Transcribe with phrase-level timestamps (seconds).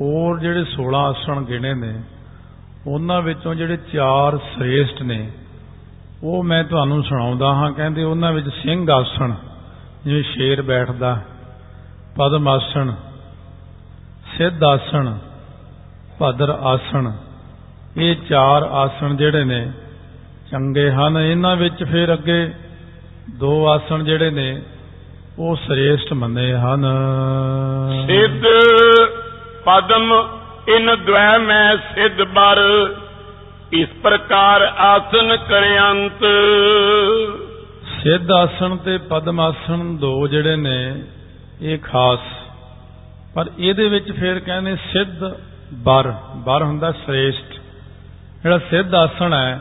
[0.00, 2.00] ਹੋਰ ਜਿਹੜੇ 16 ਆਸਣ ਗਿਣੇ ਨੇ,
[2.86, 5.30] ਉਹਨਾਂ ਵਿੱਚੋਂ ਜਿਹੜੇ ਚਾਰ ਸ੍ਰੇਸ਼ਟ ਨੇ,
[6.22, 9.32] ਉਹ ਮੈਂ ਤੁਹਾਨੂੰ ਸੁਣਾਉਂਦਾ ਹਾਂ। ਕਹਿੰਦੇ ਉਹਨਾਂ ਵਿੱਚ ਸਿੰਘ ਆਸਣ,
[10.04, 11.20] ਜਿਵੇਂ ਸ਼ੇਰ ਬੈਠਦਾ,
[12.16, 12.92] ਪਦਮ ਆਸਣ,
[14.38, 15.14] ਸਿੱਧ ਆਸਣ,
[16.22, 17.12] ਭਦਰ ਆਸਣ,
[17.96, 19.72] ਇਹ ਚਾਰ ਆਸਣ ਜਿਹੜੇ ਨੇ,
[20.50, 22.52] ਚੰਗੇ ਹਨ। ਇਹਨਾਂ ਵਿੱਚ ਫਿਰ ਅੱਗੇ
[23.30, 24.62] ਦੋ ਆਸਣ ਜਿਹੜੇ ਨੇ,
[25.38, 26.86] ਉਹ ਸ੍ਰੇਸ਼ਟ ਮੰਨੇ ਹਨ।
[28.06, 28.44] ਸਿੱਧ
[29.66, 30.12] ਪਦਮ
[30.68, 32.58] ਇਨ ਦ્વੈ ਮੈਂ ਸਿੱਧ ਬਰ,
[33.72, 36.24] ਇਸ ਪ੍ਰਕਾਰ ਆਸਨ ਕਰਯੰਤ
[38.02, 41.02] ਸਿੱਧ ਆਸਣ ਤੇ ਪਦਮ ਆਸਣ ਦੋ ਜਿਹੜੇ ਨੇ,
[41.62, 42.18] ਇਹ ਖਾਸ।
[43.34, 45.24] ਪਰ ਇਹਦੇ ਵਿੱਚ ਫਿਰ ਕਹਿੰਦੇ ਸਿੱਧ
[45.74, 47.54] ਬਰ ਬਰ ਹੁੰਦਾ ਸ੍ਰੇਸ਼ਟ।
[48.42, 49.60] ਜਿਹੜਾ ਸਿੱਧ ਆਸਣ ਹੈ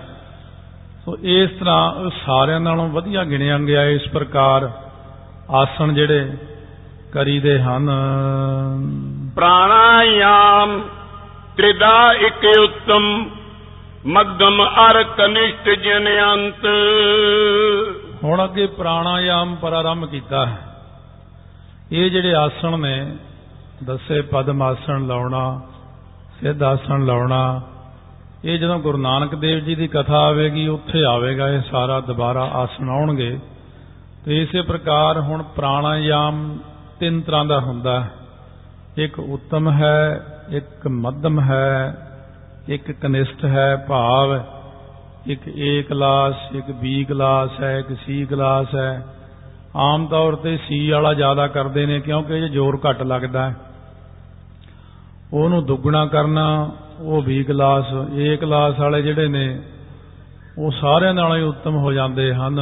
[1.06, 4.72] ਸੋ ਇਸ ਤਰ੍ਹਾਂ ਸਾਰਿਆਂ ਨਾਲੋਂ ਵਧੀਆ ਗਿਣਿਆ ਗਿਆ ਇਸ ਪ੍ਰਕਾਰ
[5.52, 6.30] ਆਸਣ ਜਿਹੜੇ
[7.14, 7.90] ਕਰੀਦੇ ਹਨ।
[9.36, 10.82] ਪ੍ਰਾਣਾਯਾਮ।
[11.58, 13.30] ਤ੍ਰਿਦਾ ਇਕ ਉਤਮ।
[14.06, 16.66] ਮੱਧਮ ਅਰ ਕਨਿਸ਼ਟ ਜਨਯੰਤ
[18.24, 20.58] ਹੁਣ ਅੱਗੇ ਪ੍ਰਾਣਾਯਾਮ ਪ੍ਰਾਰੰਭ ਕੀਤਾ ਹੈ।
[21.92, 23.16] ਇਹ ਜਿਹੜੇ ਆਸਣ ਨੇ,
[23.84, 25.62] ਦੱਸੇ ਪਦਮ ਆਸਣ ਲਾਉਣਾ,
[26.42, 27.62] ਸਿੱਧ ਆਸਣ ਲਾਉਣਾ,
[28.46, 32.90] ਇਹ ਜਦੋਂ ਗੁਰੂ ਨਾਨਕ ਦੇਵ ਜੀ ਦੀ ਕਥਾ ਆਵੇਗੀ, ਉੱਥੇ ਆਵੇਗਾ ਇਹ ਸਾਰਾ ਦੁਬਾਰਾ ਆਸਣ
[32.90, 33.40] ਆਉਣਗੇ।
[34.26, 36.58] ਤੇ ਇਸੇ ਪ੍ਰਕਾਰ ਹੁਣ ਪ੍ਰਾਣਾਯਾਮ
[37.00, 38.14] ਤਿੰਨ ਤਰ੍ਹਾਂ ਦਾ ਹੁੰਦਾ ਹੈ।
[38.98, 41.98] ਇੱਕ ਉੱਤਮ ਹੈ, ਇੱਕ ਮੱਧਮ ਹੈ,
[42.70, 44.40] ਇੱਕ ਕਨਿਸ਼ਟ ਹੈ ਭਾਵ,
[45.28, 49.06] ਇੱਕ ਏ ਕਲਾਸ ਇੱਕ ਬੀ ਕਲਾਸ ਹੈ, ਇੱਕ ਸੀ ਕਲਾਸ ਹੈ।
[49.76, 53.56] ਆਮ ਤੌਰ ਤੇ ਸੀ ਵਾਲਾ ਜ਼ਿਆਦਾ ਕਰਦੇ ਨੇ ਕਿਉਂਕਿ ਇਹ ਜ਼ੋਰ ਘੱਟ ਲੱਗਦਾ ਹੈ।
[55.34, 59.62] ਉਹਨੂੰ ਦੁੱਗਣਾ ਕਰਨਾ, ਉਹ ਬੀ ਕਲਾਸ ਏ ਕਲਾਸ ਵਾਲੇ ਜਿਹੜੇ ਨੇ,
[60.58, 62.60] ਉਹ ਸਾਰਿਆਂ ਨਾਲੋਂ ਹੀ ਉੱਤਮ ਹੋ ਜਾਂਦੇ ਹਨ।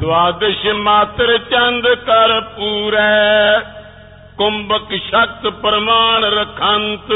[0.00, 3.60] ਦਵਾਦਸ਼ ਮਾਤਰ ਚੰਦ ਕਰ ਪੂਰੈ।
[4.38, 7.12] ਕੁੰਭਕ ਸ਼ਕਤ ਪ੍ਰਮਾਣ ਰਖੰਤ।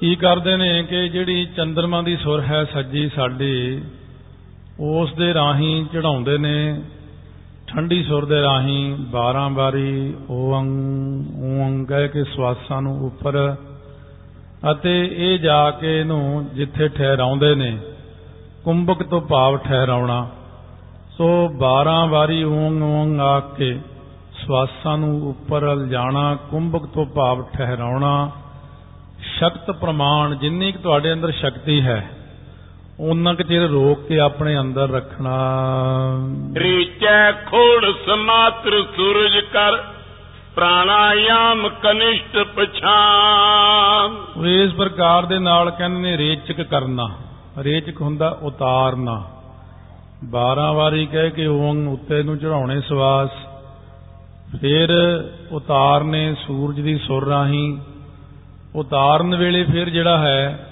[0.00, 3.82] ਕੀ ਕਰਦੇ ਨੇ ਕਿ ਜਿਹੜੀ ਚੰਦਰਮਾ ਦੀ ਸੁਰ ਹੈ ਸੱਜੀ ਸਾਡੀ,
[4.80, 6.80] ਉਸ ਦੇ ਰਾਹੀਂ ਚੜਾਉਂਦੇ ਨੇ,
[7.66, 10.66] ਠੰਡੀ ਸੁਰ ਦੇ ਰਾਹੀਂ 12 ਵਾਰੀ ਓੰ
[11.44, 13.56] ਓੰ ਕਹਿ ਕੇ ਸਵਾਸਾਂ ਨੂੰ ਉੱਪਰ,
[14.72, 17.78] ਅਤੇ ਇਹ ਜਾ ਕੇ ਇਹਨੂੰ ਜਿੱਥੇ ਠਹਿਰਾਉਂਦੇ ਨੇ,
[18.64, 20.30] ਕੁੰਭਕ ਤੋਂ ਭਾਵ ਠਹਿਰਾਉਣਾ।
[21.18, 23.78] ਸੋ 12 ਵਾਰੀ ਓੰ ਓੰ ਆ ਕੇ
[24.46, 28.30] ਸਵਾਸਾਂ ਨੂੰ ਉੱਪਰ ਲਿਜਾਣਾ ਕੁੰਭਕ ਤੋਂ ਭਾਵ ਠਹਿਰਾਉਣਾ
[29.38, 32.10] ਸ਼ਕਤ ਪ੍ਰਮਾਣ ਜਿੰਨੀ ਕਿ ਤੁਹਾਡੇ ਅੰਦਰ ਸ਼ਕਤੀ ਹੈ
[33.00, 35.36] ਉਹਨਾਂ ਕੁ ਚਿਰ ਰੋਕ ਕੇ ਆਪਣੇ ਅੰਦਰ ਰੱਖਣਾ।
[36.56, 39.84] ਰੀਚੈ ਖੋੜ ਸਮਾਤਰ ਸੂਰਜ ਕਰ
[40.56, 47.08] ਪ੍ਰਾਣਾਯਾਮ ਕਨਿਸ਼ਟ ਪਛਾਨ ਇਸ ਪ੍ਰਕਾਰ ਦੇ ਨਾਲ ਕਹਿੰਦੇ ਨੇ ਰੇਚਕ ਕਰਨਾ
[47.58, 49.24] ਰੇਚਕ ਹੁੰਦਾ ਉਤਾਰਨਾ।
[50.24, 53.30] 12 ਵਾਰੀ ਕਹਿ ਕੇ ਓੰ ਉੱਤੇ ਨੂੰ ਚੜਾਉਣੇ ਸਵਾਸ।
[54.60, 54.88] ਫਿਰ
[55.50, 57.78] ਉਤਾਰਨੇ ਸੂਰਜ ਦੀ ਸੁਰ ਰਾਹੀਂ।
[58.74, 60.66] ਉਤਾਰਨ ਵੇਲੇ ਫਿਰ ਜਿਹੜਾ ਹੈ,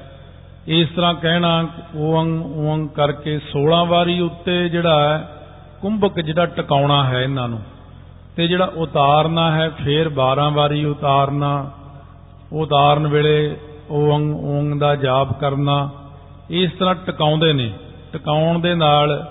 [0.66, 5.36] ਇਸ ਤਰ੍ਹਾਂ ਕਹਿਣਾ ਓੰ ਓੰ ਕਰਕੇ 16 ਵਾਰੀ ਉੱਤੇ ਜਿਹੜਾ ਹੈ,
[5.80, 7.62] ਕੁੰਭਕ ਜਿਹੜਾ ਟਿਕਾਉਣਾ ਹੈ ਇਹਨਾਂ ਨੂੰ।
[8.36, 11.70] ਤੇ ਜਿਹੜਾ ਉਤਾਰਨਾ ਹੈ, ਫਿਰ 12 ਵਾਰੀ ਉਤਾਰਨਾ।
[12.52, 13.56] ਉਤਾਰਨ ਵੇਲੇ
[13.90, 15.90] ਓੰ ਓੰ ਦਾ ਜਾਪ ਕਰਨਾ।
[16.50, 17.72] ਇਸ ਤਰ੍ਹਾਂ ਟਿਕਾਉਂਦੇ ਨੇ।
[18.12, 19.30] ਟਿਕਾਉਣ ਦੇ ਨਾਲ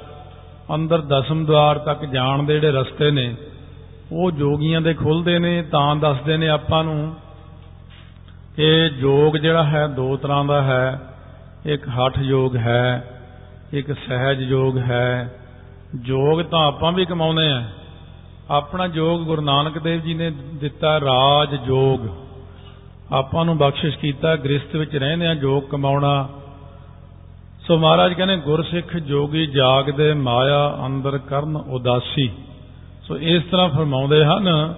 [0.76, 3.36] ਅੰਦਰ ਦਸਮ ਦਵਾਰ ਤੱਕ ਜਾਣ ਦੇ ਜਿਹੜੇ ਰਸਤੇ ਨੇ
[4.12, 7.16] ਉਹ ਜੋਗੀਆਂ ਦੇ ਖੁੱਲਦੇ ਨੇ, ਤਾਂ ਦੱਸਦੇ ਨੇ ਆਪਾਂ ਨੂੰ
[8.56, 11.02] ਕਿ ਯੋਗ ਜਿਹੜਾ ਹੈ, ਦੋ ਤਰ੍ਹਾਂ ਦਾ ਹੈ।
[11.66, 13.19] ਇੱਕ ਹਠ ਯੋਗ ਹੈ,
[13.74, 15.36] ਇੱਕ ਸਹਿਜ ਯੋਗ ਹੈ।
[16.03, 17.69] ਯੋਗ ਤਾਂ ਆਪਾਂ ਵੀ ਕਮਾਉਨੇ ਆ।
[18.50, 22.08] ਆਪਣਾ ਯੋਗ ਗੁਰੂ ਨਾਨਕ ਦੇਵ ਜੀ ਨੇ ਦਿੱਤਾ ਰਾਜ ਯੋਗ
[23.12, 26.30] ਆਪਾਂ ਨੂੰ ਬਖਸ਼ਿਸ਼ ਕੀਤਾ, ਗ੍ਰਸਥ ਵਿੱਚ ਰਹਿੰਦੇ ਆ ਯੋਗ ਕਮਾਉਣਾ।
[27.68, 32.31] ਸੋ ਮਹਾਰਾਜ ਕਹਿੰਦੇ ਗੁਰਸਿੱਖ ਜੋਗੀ ਜਾਗਦੇ ਮਾਇਆ ਅੰਦਰ ਕਰਨ ਉਦਾਸੀ।
[33.09, 34.74] ਸੋ ਇਸ ਤਰ੍ਹਾਂ ਫਰਮਾਉਂਦੇ ਹਨ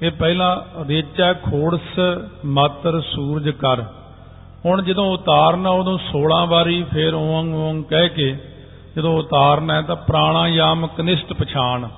[0.00, 2.00] ਕਿ ਪਹਿਲਾਂ ਰੇਚਾ ਖੋੜਸ
[2.44, 3.82] ਮਾਤਰ ਸੂਰਜ ਕਰ।
[4.66, 8.36] ਹੁਣ ਜਦੋਂ ਉਤਾਰਨਾ ਉਦੋਂ 16 ਵਾਰੀ ਫੇਰ ਓੰ ਓੰ ਕਹਿ ਕੇ
[8.96, 11.88] ਜਦੋਂ ਉਤਾਰਨਾ ਹੈ ਤਾਂ ਪ੍ਰਾਣਾਯਾਮ ਕਨਿਸ਼ਟ ਪਛਾਣ।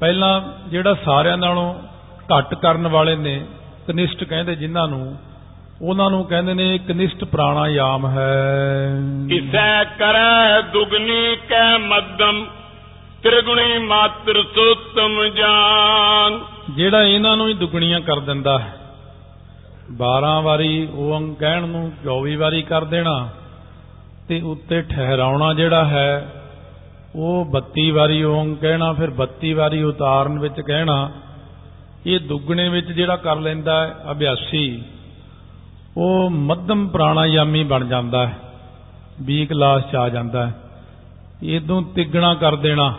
[0.00, 1.74] ਪਹਿਲਾਂ ਜਿਹੜਾ ਸਾਰਿਆਂ ਨਾਲੋਂ
[2.38, 3.44] ਘੱਟ ਕਰਨ ਵਾਲੇ ਨੇ,
[3.86, 5.16] ਕਨਿਸ਼ਟ ਕਹਿੰਦੇ ਜਿਨ੍ਹਾਂ ਨੂੰ,
[5.82, 8.90] ਉਹਨਾਂ ਨੂੰ ਕਹਿੰਦੇ ਨੇ ਕਨਿਸ਼ਟ ਪ੍ਰਾਣਾਯਾਮ ਹੈ।
[9.30, 12.46] ਇਸੈ ਕਰੈ ਦੁਗਨੀ ਕੈ ਮੱਧਮ
[13.26, 16.40] ਤ੍ਰਿਗੁਣੀ ਮਾਤਰ ਸੋਤਮ ਜਾਨ।
[16.76, 18.76] ਜਿਹੜਾ ਇਹਨਾਂ ਨੂੰ ਹੀ ਦੁਗਣੀਆਂ ਕਰ ਦਿੰਦਾ ਹੈ।
[19.92, 23.28] 12 ਵਾਰੀ ਓੰ ਕਹਿਣ ਨੂੰ 24 ਵਾਰੀ ਕਰ ਦੇਣਾ
[24.28, 26.32] ਤੇ ਉੱਤੇ ਠਹਿਰਾਉਣਾ ਜਿਹੜਾ ਹੈ,
[27.16, 31.10] ਉਹ 32 ਵਾਰੀ ਓਂ ਕਹਿਣਾ, ਫਿਰ 32 ਵਾਰੀ ਉਤਾਰਨ ਵਿੱਚ ਕਹਿਣਾ,
[32.06, 34.82] ਇਹ ਦੁੱਗਣੇ ਵਿੱਚ ਜਿਹੜਾ ਕਰ ਲੈਂਦਾ ਹੈ, ਅਭਿਆਸੀ,
[35.96, 38.38] ਉਹ ਮੱਧਮ ਪ੍ਰਾਣਾਯਾਮੀ ਬਣ ਜਾਂਦਾ ਹੈ
[39.22, 40.54] 20 ਕਲਾਸ ਚ ਆ ਜਾਂਦਾ ਹੈ।
[41.42, 42.94] ਇਦੋਂ ਤਿੱਗਣਾ ਕਰ ਦੇਣਾ।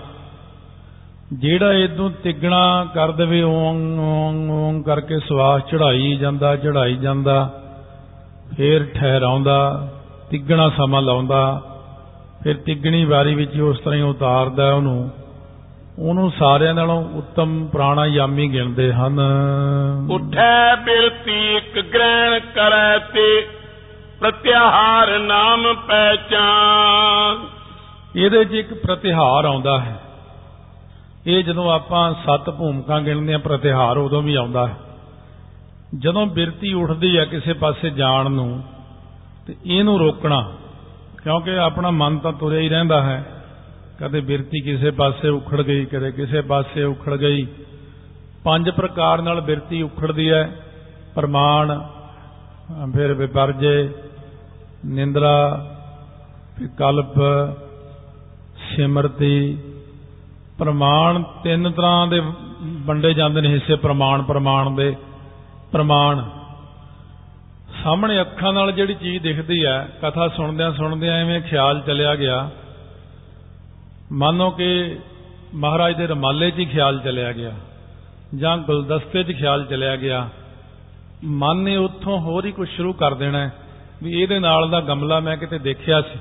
[1.33, 7.61] ਜਿਹੜਾ ਇਦੋਂ ਤਿਗਣਾ ਕਰ ਦੇਵੇ ਓੰ ਓੰ ਓੰ ਕਰਕੇ ਸਵਾਸ ਚੜਾਈ ਜਾਂਦਾ ਚੜਾਈ ਜਾਂਦਾ
[8.57, 9.89] ਫੇਰ ਠਹਿਰਾਉਂਦਾ
[10.31, 11.61] ਤਿਗਣਾ ਸਮਾਂ ਲਾਉਂਦਾ
[12.43, 15.09] ਫਿਰ ਤਿਗਣੀ ਵਾਰੀ ਵਿੱਚ ਉਸ ਤਰ੍ਹਾਂ ਹੀ ਉਤਾਰਦਾ ਉਹਨੂੰ।
[15.99, 19.19] ਉਹਨੂੰ ਸਾਰਿਆਂ ਨਾਲੋਂ ਉੱਤਮ ਪ੍ਰਾਣਾਯਾਮੀ ਗਿਣਦੇ ਹਨ।
[20.11, 23.47] ਉਠੈ ਬਿਰਤੀ ਇੱਕ ਗ੍ਰਹਿਣ ਕਰੈ ਤੇ
[24.19, 27.45] ਪ੍ਰਤਿਹਾਰ ਨਾਮ ਪਹਿਚਾਨ
[28.15, 30.06] ਇਹਦੇ 'ਚ ਇੱਕ ਪ੍ਰਤਿਹਾਰ ਆਉਂਦਾ ਹੈ।
[31.27, 34.75] ਇਹ ਜਦੋਂ ਆਪਾਂ ਸੱਤ ਭੂਮਿਕਾ ਗਿਣਦੇ ਆ ਪ੍ਰਤਿਹਾਰ ਉਦੋਂ ਵੀ ਆਉਂਦਾ ਹੈ।
[35.97, 38.63] ਜਦੋਂ ਬਿਰਤੀ ਉੱਠਦੀ ਹੈ ਕਿਸੇ ਪਾਸੇ ਜਾਣ ਨੂੰ,
[39.47, 40.53] ਤੇ ਇਹਨੂੰ ਰੋਕਣਾ,
[41.23, 43.43] ਕਿਉਂਕਿ ਆਪਣਾ ਮਨ ਤਾਂ ਤੁਰਿਆ ਹੀ ਰਹਿੰਦਾ ਹੈ।
[43.99, 47.47] ਕਦੇ ਬਿਰਤੀ ਕਿਸੇ ਪਾਸੇ ਉਖੜ ਗਈ, ਕਦੇ ਕਿਸੇ ਪਾਸੇ ਉਖੜ ਗਈ।
[48.43, 50.49] ਪੰਜ ਪ੍ਰਕਾਰ ਨਾਲ ਬਿਰਤੀ ਉਖੜਦੀ ਹੈ।
[51.15, 51.79] ਪ੍ਰਮਾਣ,
[52.93, 53.89] ਫਿਰ ਵਿਪਰਜੇ,
[54.85, 55.67] ਨਿੰਦਰਾ,
[56.59, 57.15] ਵਿਕਲਪ,
[58.69, 59.57] ਸਿਮਰਤੀ
[60.57, 62.21] ਪ੍ਰਮਾਣ ਤਿੰਨ ਤਰ੍ਹਾਂ ਦੇ
[62.85, 64.95] ਵੰਡੇ ਜਾਂਦੇ ਨੇ, ਹਿੱਸੇ ਪ੍ਰਮਾਣ ਪ੍ਰਮਾਣ ਦੇ
[65.71, 66.23] ਪ੍ਰਮਾਣ।
[67.83, 72.49] ਸਾਹਮਣੇ ਅੱਖਾਂ ਨਾਲ ਜਿਹੜੀ ਚੀਜ਼ ਦਿਖਦੀ ਹੈ, ਕਥਾ ਸੁਣਦਿਆਂ ਸੁਣਦਿਆਂ ਐਵੇਂ ਖਿਆਲ ਚਲਿਆ ਗਿਆ।
[74.11, 74.99] ਮੰਨੋ ਕਿ
[75.55, 77.51] ਮਹਾਰਾਜ ਦੇ ਰਮਾਲੇ 'ਚ ਹੀ ਖਿਆਲ ਚਲਿਆ ਗਿਆ,
[78.35, 80.29] ਜਾਂ ਗੁਲਦਸਤੇ 'ਚ ਖਿਆਲ ਚਲਿਆ ਗਿਆ।
[81.23, 83.49] ਮਨ ਨੇ ਉੱਥੋਂ ਹੋਰ ਹੀ ਕੁਝ ਸ਼ੁਰੂ ਕਰ ਦੇਣਾ
[84.03, 86.19] ਵੀ ਇਹਦੇ ਨਾਲ ਦਾ ਗਮਲਾ ਮੈਂ ਕਿਤੇ ਦੇਖਿਆ ਸੀ।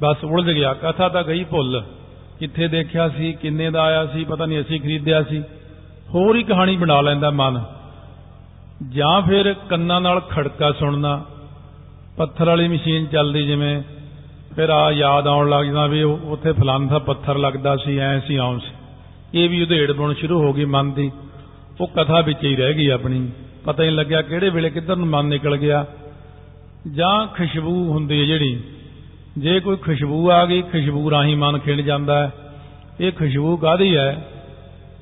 [0.00, 1.82] ਬਸ ਉਲਝ ਗਿਆ, ਕਥਾ ਤਾਂ ਗਈ ਭੁੱਲ।
[2.40, 5.42] ਕਿੱਥੇ ਦੇਖਿਆ ਸੀ, ਕਿੰਨੇ ਦਾ ਆਇਆ ਸੀ, ਪਤਾ ਨਹੀਂ ਅਸੀਂ ਖਰੀਦਿਆ ਸੀ।
[6.14, 7.64] ਹੋਰ ਹੀ ਕਹਾਣੀ ਬਣਾ ਲੈਂਦਾ ਮਨ।
[8.88, 11.24] ਜਾਂ ਫਿਰ ਕੰਨਾਂ ਨਾਲ ਖੜਕਾ ਸੁਣਨਾ।
[12.16, 13.82] ਪੱਥਰ ਵਾਲੀ ਮਸ਼ੀਨ ਚੱਲਦੀ ਜਿਵੇਂ,
[14.56, 18.36] ਫਿਰ ਆ ਯਾਦ ਆਉਣ ਲੱਗ ਜਾਂਦਾ ਵੀ ਉੱਥੇ ਫਲਾਨ ਦਾ ਪੱਥਰ ਲੱਗਦਾ ਸੀ, ਐ ਸੀ,
[18.36, 18.72] ਆਉਂ ਸੀ।
[19.34, 21.12] ਇਹ ਵੀ ਉਧੇੜ ਬਣ ਸ਼ੁਰੂ ਹੋ ਗਈ ਮਨ ਦੀ।
[21.80, 23.30] ਉਹ ਕਥਾ ਵਿੱਚ ਹੀ ਰਹਿ ਗਈ ਆਪਣੀ।
[23.64, 25.86] ਪਤਾ ਹੀ ਲੱਗਿਆ ਕਿਹੜੇ ਵੇਲੇ ਕਿੱਧਰ ਨੂੰ ਮਨ ਨਿਕਲ ਗਿਆ।
[26.94, 28.60] ਜਾਂ ਖੁਸ਼ਬੂ ਹੁੰਦੀ ਹੈ ਜਿਹੜੀ
[29.38, 32.32] ਜੇ ਕੋਈ ਖੁਸ਼ਬੂ ਆ ਗਈ, ਖੁਸ਼ਬੂ ਰਾਹੀਂ ਮਨ ਖਿੰਡ ਜਾਂਦਾ ਹੈ।
[33.00, 34.28] ਇਹ ਖੁਸ਼ਬੂ ਕਾਦੀ ਹੈ?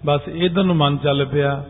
[0.07, 1.65] ਬਸ ਇਧਰ ਨੂੰ ਮਨ ਚੱਲ ਪਿਆ।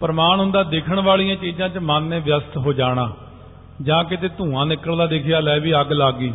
[0.00, 3.16] ਪ੍ਰਮਾਣ ਹੁੰਦਾ ਦਿਖਣ ਵਾਲੀਆਂ ਚੀਜ਼ਾਂ 'ਚ ਮਨ ਨੇ ਵਿਅਸਤ ਹੋ ਜਾਣਾ।
[3.82, 6.32] ਜਾਂ ਕਿਤੇ ਧੂਆਂ ਨਿਕਲਦਾ ਦਿਖਿਆ, ਲੈ ਵੀ ਅੱਗ ਲੱਗ ਗਈ।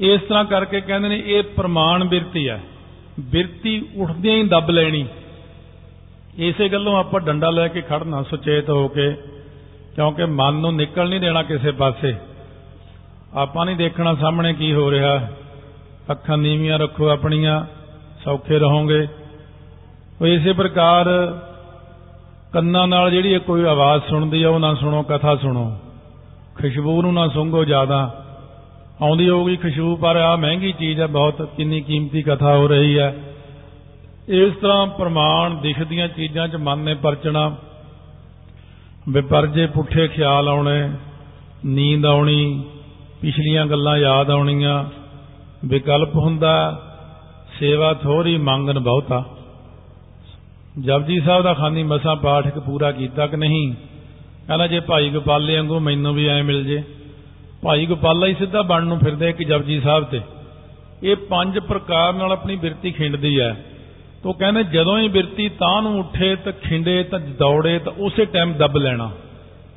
[0.00, 2.60] ਇਸ ਤਰ੍ਹਾਂ ਕਰਕੇ ਕਹਿੰਦੇ ਨੇ ਇਹ ਪ੍ਰਮਾਣ ਬਿਰਤੀ ਹੈ।
[3.20, 5.06] ਬਿਰਤੀ ਉੱਠਦਿਆਂ ਹੀ ਦੱਬ ਲੈਣੀ।
[6.38, 9.12] ਇਸੇ ਗੱਲੋਂ ਆਪਾਂ ਡੰਡਾ ਲੈ ਕੇ ਖੜਨਾ ਸੁਚੇਤ ਹੋ ਕੇ,
[9.94, 12.14] ਕਿਉਂਕਿ ਮਨ ਨੂੰ ਨਿਕਲ ਨਹੀਂ ਦੇਣਾ ਕਿਸੇ ਪਾਸੇ।
[13.34, 15.28] ਆਪਾਂ ਨਹੀਂ ਦੇਖਣਾ ਸਾਹਮਣੇ ਕੀ ਹੋ ਰਿਹਾ।
[16.10, 17.64] ਅੱਖਾਂ ਨੀਵੀਆਂ ਰੱਖੋ ਆਪਣੀਆਂ,
[18.24, 19.08] ਸੌਖੇ ਰਹੋਗੇ।
[20.20, 21.06] ਉਹ ਇਸੇ ਪ੍ਰਕਾਰ
[22.52, 25.78] ਕੰਨਾਂ ਨਾਲ ਜਿਹੜੀ ਕੋਈ ਆਵਾਜ਼ ਸੁਣਦੀ ਆ, ਉਹ ਨਾ ਸੁਣੋ, ਕਥਾ ਸੁਣੋ।
[26.54, 28.24] ਖੁਸ਼ਬੂ ਨੂੰ ਨਾ ਸੁੰਘੋ ਜ਼ਿਆਦਾ।
[29.02, 33.16] ਆਉਂਦੀ ਹੋਊਗੀ ਖੁਸ਼ਬੂ, ਪਰ ਆ ਮਹਿੰਗੀ ਚੀਜ਼ ਹੈ ਬਹੁਤ ਕਿੰਨੀ ਕੀਮਤੀ ਕਥਾ ਹੋ ਰਹੀ ਹੈ
[34.28, 37.56] ਇਸ ਤਰ੍ਹਾਂ ਪ੍ਰਮਾਣ ਦਿਖਦੀਆਂ ਚੀਜ਼ਾਂ 'ਚ ਮਨ ਨੇ ਪਰਚਣਾ।
[39.08, 40.90] ਵਿਪਰਜੇ ਪੁੱਠੇ ਖਿਆਲ ਆਉਣੇ,
[41.66, 42.64] ਨੀਂਦ ਆਉਣੀ
[43.24, 44.84] ਪਿਛਲੀਆਂ ਗੱਲਾਂ ਯਾਦ ਆਉਣੀਆਂ।
[45.64, 46.82] ਵਿਕਲਪ ਹੁੰਦਾ,
[47.58, 49.24] ਸੇਵਾ ਥੋੜੀ ਮੰਗਨ ਬਹੁਤਾ।
[50.80, 53.74] ਜਪਜੀ ਸਾਹਿਬ ਦਾ ਖਾਨੀ ਮਸਾ ਪਾਠ ਇੱਕ ਪੂਰਾ ਕੀਤਾ ਕਿ ਨਹੀਂ?
[54.46, 56.82] ਕਹਿੰਦਾ, ਜੇ ਭਾਈ ਗੋਪਾਲੇ ਵਾਂਗੂ ਮੈਨੂੰ ਵੀ ਐ ਮਿਲ ਜੇ।
[57.62, 60.20] ਭਾਈ ਗੋਪਾਲਾ ਹੀ ਸਿੱਧਾ ਬਣ ਨੂੰ ਫਿਰਦਾ ਇੱਕ ਜਪਜੀ ਸਾਹਿਬ ਤੇ।
[61.02, 63.64] ਇਹ ਪੰਜ ਪ੍ਰਕਾਰ ਨਾਲ ਆਪਣੀ ਬਿਰਤੀ ਖਿੰਡਦੀ ਹੈ
[64.22, 68.52] ਤੋ ਕਹਿੰਦੇ, ਜਦੋਂ ਹੀ ਬਿਰਤੀ ਤਾਂ ਨੂੰ ਉੱਠੇ ਤਾਂ ਖਿੰਡੇ ਤਾਂ ਦੌੜੇ, ਤਾਂ ਉਸੇ ਟਾਈਮ
[68.52, 69.10] ਦੱਬ ਲੈਣਾ।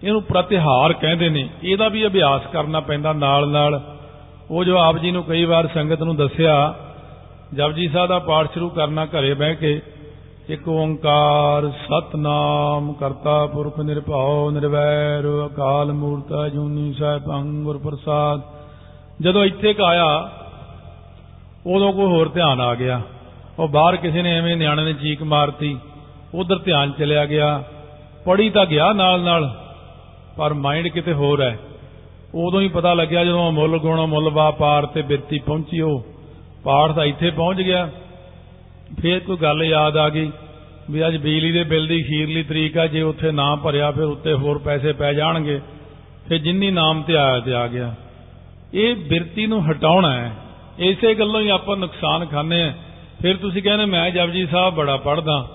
[0.04, 3.82] ਇਹਨੂੰ ਪ੍ਰਤਿਹਾਰ ਕਹਿੰਦੇ ਨੇ। ਇਹਦਾ ਵੀ ਅਭਿਆਸ ਕਰਨਾ ਪੈਂਦਾ ਨਾਲ ਨਾਲ।
[4.52, 6.74] ਉਹ ਜੋ ਆਪ ਜੀ ਨੂੰ ਕਈ ਵਾਰ ਸੰਗਤ ਨੂੰ ਦੱਸਿਆ
[7.54, 9.82] ਜਪਜੀ ਸਾਹਿਬ ਦਾ ਪਾਠ ਸ਼ੁਰੂ ਕਰਨਾ ਘਰੇ ਬਹਿ ਕੇ,
[10.50, 18.42] ਇੱਕ ਓੰਕਾਰ ਸਤਨਾਮ ਕਰਤਾ ਪੁਰਖ ਨਿਰਭਉ ਨਿਰਵੈਰ, ਅਕਾਲ ਮੂਰਤ ਜੂਨੀ ਸਹਿਬੰ ਗੁਰ ਪ੍ਰਸਾਦ।
[19.22, 20.30] ਜਦੋਂ ਇੱਥੇ ਕ ਆਇਆ,
[21.68, 23.02] ਉਦੋਂ ਕੋਈ ਹੋਰ ਧਿਆਨ ਆ ਗਿਆ।
[23.60, 25.78] ਉਹ ਬਾਹਰ ਕਿਸੇ ਨੇ ਐਵੇਂ ਨਿਆਣੇ ਨੇ ਚੀਕ ਮਾਰਤੀ,
[26.36, 27.64] ਉਧਰ ਧਿਆਨ ਚਲਿਆ ਗਿਆ।
[28.26, 29.67] ਪੜੀ ਤਾਂ ਗਿਆ ਨਾਲ ਨਾਲ।
[30.38, 31.60] ਪਰ ਮਾਈਂਡ ਕਿਤੇ ਹੋਰ ਹੈ।
[32.36, 36.06] ਉਦੋਂ ਹੀ ਪਤਾ ਲੱਗਿਆ ਜਦੋਂ ਮੁੱਲ ਗੁਣ, ਮੁੱਲ ਪਾਰ ਤੇ ਬਿਰਤੀ ਪਹੁੰਚੀ ਉਹ।
[36.64, 37.90] ਪਾਠ ਤਾਂ ਇੱਥੇ ਪਹੁੰਚ ਗਿਆ।
[39.02, 40.32] ਫੇਰ ਕੋਈ ਗੱਲ ਯਾਦ ਆ ਗਈ
[40.92, 44.34] ਵੀ ਅੱਜ ਬਿਜਲੀ ਦੇ ਬਿੱਲ ਦੀ ਖੀਰਲੀ ਤਰੀਕ ਆ, ਜੇ ਉੱਥੇ ਨਾ ਭਰਿਆ ਫਿਰ ਉੱਤੇ
[44.34, 45.62] ਹੋਰ ਪੈਸੇ ਪੈ ਜਾਣਗੇ।
[46.28, 47.96] ਫਿਰ ਜਿੰਨੀ ਨਾਮ ਤੇ ਆਇਆ ਤੇ ਆ ਗਿਆ।
[48.74, 50.32] ਇਹ ਬਿਰਤੀ ਨੂੰ ਹਟਾਉਣਾ ਹੈ।
[50.80, 52.74] ਇਸੇ ਗੱਲੋਂ ਹੀ ਆਪਾਂ ਨੁਕਸਾਨ ਖਾਣੇ ਆ
[53.22, 55.48] ਫਿਰ ਤੁਸੀਂ ਕਹਿੰਦੇ ਮੈਂ ਜਪਜੀ ਸਾਹਿਬ ਬੜਾ ਪੜਦਾ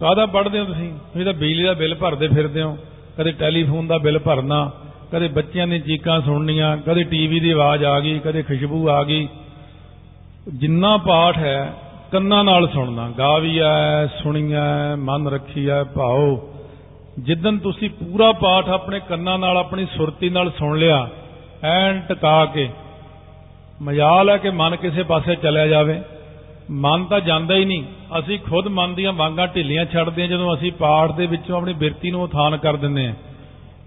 [0.00, 0.92] ਕਾਹਦਾ ਪੜਦੇ ਹੋ ਤੁਸੀਂ?
[0.92, 2.78] ਤੁਸੀਂ ਤਾਂ ਬਿਜਲੀ ਦਾ ਬਿੱਲ ਭਰਦੇ ਫਿਰਦੇ ਹੋ।
[3.18, 4.70] ਕਦੇ ਟੈਲੀਫੋਨ ਦਾ ਬਿੱਲ ਭਰਨਾ,
[5.12, 9.28] ਕਦੇ ਬੱਚਿਆਂ ਦੀਆਂ ਚੀਕਾਂ ਸੁਣਨੀਆਂ, ਕਦੇ ਟੀਵੀ ਦੀ ਆਵਾਜ਼ ਆ ਗਈ, ਕਦੇ ਖੁਸ਼ਬੂ ਆ ਗਈ।
[10.48, 11.72] ਜਿੰਨਾ ਪਾਠ ਹੈ,
[12.12, 16.38] ਕੰਨਾਂ ਨਾਲ ਸੁਣਨਾ ਗਾ ਵੀ ਐ ਸੁਣੀਐ, ਮਨ ਰੱਖੀਐ, ਭਾਉ।
[17.18, 21.08] ਜਿੱਦਨ ਤੁਸੀਂ ਪੂਰਾ ਪਾਠ ਆਪਣੇ ਕੰਨਾਂ ਨਾਲ, ਆਪਣੀ ਸੁਰਤੀ ਨਾਲ ਸੁਣ ਲਿਆ,
[21.64, 22.68] ਐਨ ਟਿਕਾ ਕੇ,
[23.82, 26.00] ਮਜਾਲ ਹੈ ਕਿ ਮਨ ਕਿਸੇ ਪਾਸੇ ਚਲਿਆ ਜਾਵੇ।
[26.70, 27.84] ਮਨ ਤਾਂ ਜਾਂਦਾ ਹੀ ਨਹੀਂ।
[28.18, 32.10] ਅਸੀਂ ਖੁਦ ਮਨ ਦੀਆਂ ਵਾਂਗਾਂ ਢਿੱਲੀਆਂ ਛੱਡਦੇ ਹਾਂ, ਜਦੋਂ ਅਸੀਂ ਪਾਠ ਦੇ ਵਿੱਚੋਂ ਆਪਣੀ ਬਿਰਤੀ
[32.10, 33.14] ਨੂੰ ਉਥਾਨ ਕਰ ਦਿੰਦੇ ਹਾਂ।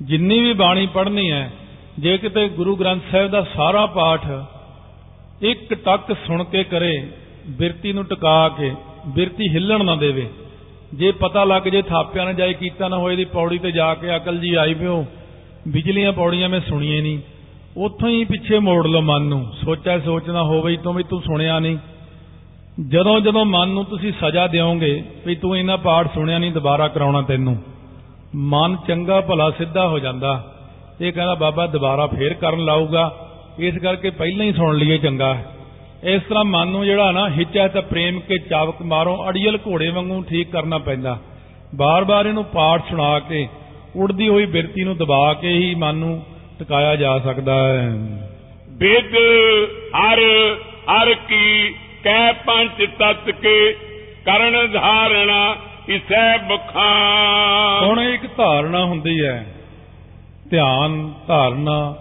[0.02, 1.52] ਜਿੰਨੀ ਵੀ ਬਾਣੀ ਪੜ੍ਹਨੀ ਹੈ,
[2.00, 4.22] ਜੇ ਕਿਤੇ ਗੁਰੂ ਗ੍ਰੰਥ ਸਾਹਿਬ ਦਾ ਸਾਰਾ ਪਾਠ
[5.42, 7.12] ਇੱਕ ਟੱਕ ਸੁਣ ਕੇ ਕਰੇ,
[7.48, 8.76] ਬਿਰਤੀ ਨੂੰ ਟਿਕਾ ਕੇ,
[9.08, 10.28] ਬਿਰਤੀ ਹਿੱਲਣ ਨਾ ਦੇਵੇ।
[10.94, 14.16] ਜੇ ਪਤਾ ਲੱਗ ਜੇ ਥਾਪਿਆਂ ਨੇ ਜਾਏ, ਕੀਤਾ ਨਾ ਹੋਏ ਦੀ ਪੌੜੀ ਤੇ ਜਾ ਕੇ
[14.16, 15.06] ਅਕਲ ਜੀ ਆਈ ਪਿਓ,
[15.68, 17.20] ਬਿਜਲੀਆਂ ਪੌੜੀਆਂ ਮੈਂ ਸੁਣੀਏ ਨਹੀਂ।
[17.78, 21.78] ਉੱਥੋਂ ਹੀ ਪਿੱਛੇ ਮੋੜ ਲਓ ਮਨ ਨੂੰ। ਸੋਚਿਆ ਸੋਚਣਾ ਹੋਵੇ ਤੂੰ ਵੀ ਤੂੰ ਸੁਣਿਆ ਨਹੀਂ।
[22.90, 27.22] ਜਦੋਂ ਜਦੋਂ ਮਨ ਨੂੰ ਤੁਸੀਂ ਸਜ਼ਾ ਦਿਓਗੇ ਵੀ ਤੂੰ ਇਹਨਾਂ ਪਾਠ ਸੁਣਿਆ ਨਹੀਂ, ਦੁਬਾਰਾ ਕਰਾਉਣਾ
[27.22, 27.58] ਤੈਨੂੰ।
[28.36, 30.54] ਮਨ ਚੰਗਾ ਭਲਾ ਸਿੱਧਾ ਹੋ ਜਾਂਦਾ।
[31.02, 35.38] ਇਹ ਕਹਿੰਦਾ, ਬਾਬਾ, ਦੁਬਾਰਾ ਫੇਰ ਕਰਨ ਲਾਊਗਾ। ਇਸ ਕਰਕੇ ਪਹਿਲਾਂ ਹੀ ਸੁਣ ਲਈਏ ਚੰਗਾ
[36.04, 40.22] ਇਸ ਤਰ੍ਹਾਂ ਮਨ ਨੂੰ ਜਿਹੜਾ ਨਾ ਹਿੱਚਾ ਤਾਂ ਪ੍ਰੇਮ ਕੇ ਚਾਵਕ ਮਾਰੋ, ਅੜੀਅਲ ਘੋੜੇ ਵਾਂਗੂ
[40.22, 41.20] ਠੀਕ ਕਰਨਾ ਪੈਂਦਾ।
[41.76, 43.48] ਬਾਰ-ਬਾਰ ਇਹਨੂੰ ਪਾਠ ਸੁਣਾ ਕੇ,
[43.96, 46.24] ਉੜਦੀ ਹੋਈ ਬਿਰਤੀ ਨੂੰ ਦਬਾ ਕੇ ਹੀ ਮਨ ਨੂੰ
[46.60, 47.90] ਟਿਕਾਇਆ ਜਾ ਸਕਦਾ ਹੈ।
[48.70, 49.16] ਵਿਦ
[49.96, 50.20] ਹਰ
[50.92, 52.70] ਹਰ ਕੀ ਕਹਿ ਪੰਜ
[53.00, 53.74] ਤਤ ਕੇ
[54.26, 55.56] ਕਰਨ ਧਾਰਣਾ
[55.90, 59.46] ਇਸੈ ਬਖਾਂ। ਹੁਣ ਇੱਕ ਧਾਰਨਾ ਹੁੰਦੀ ਹੈ।
[60.50, 61.96] ਧਿਆਨ, ਧਾਰਨਾ,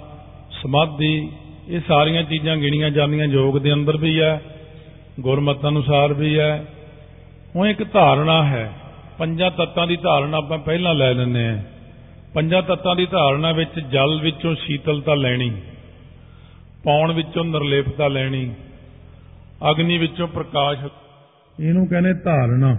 [0.63, 1.33] ਸਮਾਧੀ,
[1.69, 4.43] ਇਹ ਸਾਰੀਆਂ ਚੀਜ਼ਾਂ ਗਿਣੀਆਂ ਜਾਂਦੀਆਂ, ਯੋਗ ਦੇ ਅੰਦਰ ਵੀ ਹੈ,
[5.21, 6.65] ਗੁਰਮਤ ਅਨੁਸਾਰ ਵੀ ਹੈ।
[7.57, 8.73] ਹੁਣ ਇੱਕ ਧਾਰਨਾ ਹੈ।
[9.19, 11.63] ਪੰਜਾਂ ਤੱਤਾਂ ਦੀ ਧਾਰਨਾ ਆਪਾਂ ਪਹਿਲਾਂ ਲੈ ਲੈਂਦੇ ਹਾਂ।
[12.35, 15.51] ਪੰਜਾਂ ਤੱਤਾਂ ਦੀ ਧਾਰਨਾ ਵਿੱਚ ਜਲ ਵਿੱਚੋਂ ਸ਼ੀਤਲਤਾ ਲੈਣੀ,
[16.85, 18.51] ਪੌਣ ਵਿੱਚੋਂ ਨਿਰਲੇਪਤਾ ਲੈਣੀ
[19.71, 20.85] ਅਗਨੀ ਵਿੱਚੋਂ ਪ੍ਰਕਾਸ਼।
[21.61, 22.79] ਇਹਨੂੰ ਕਹਿੰਦੇ ਧਾਰਨਾ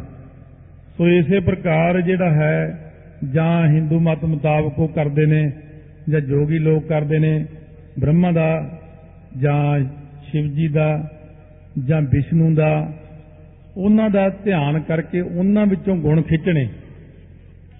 [0.97, 2.91] ਸੋ ਇਸੇ ਪ੍ਰਕਾਰ ਜਿਹੜਾ ਹੈ,
[3.33, 5.51] ਜਾਂ ਹਿੰਦੂ ਮਤ ਮੁਤਾਬਕ ਉਹ ਕਰਦੇ ਨੇ,
[6.09, 7.45] ਜਾਂ ਜੋਗੀ ਲੋਕ ਕਰਦੇ ਨੇ,
[7.99, 8.79] ਬ੍ਰਹਮਾ ਦਾ,
[9.37, 9.79] ਜਾਂ
[10.23, 11.09] ਸ਼ਿਵ ਜੀ ਦਾ,
[11.85, 12.93] ਜਾਂ ਵਿਸ਼ਨੂੰ ਦਾ,
[13.77, 16.69] ਉਹਨਾਂ ਦਾ ਧਿਆਨ ਕਰਕੇ ਉਹਨਾਂ ਵਿੱਚੋਂ ਗੁਣ ਖਿੱਚਣੇ।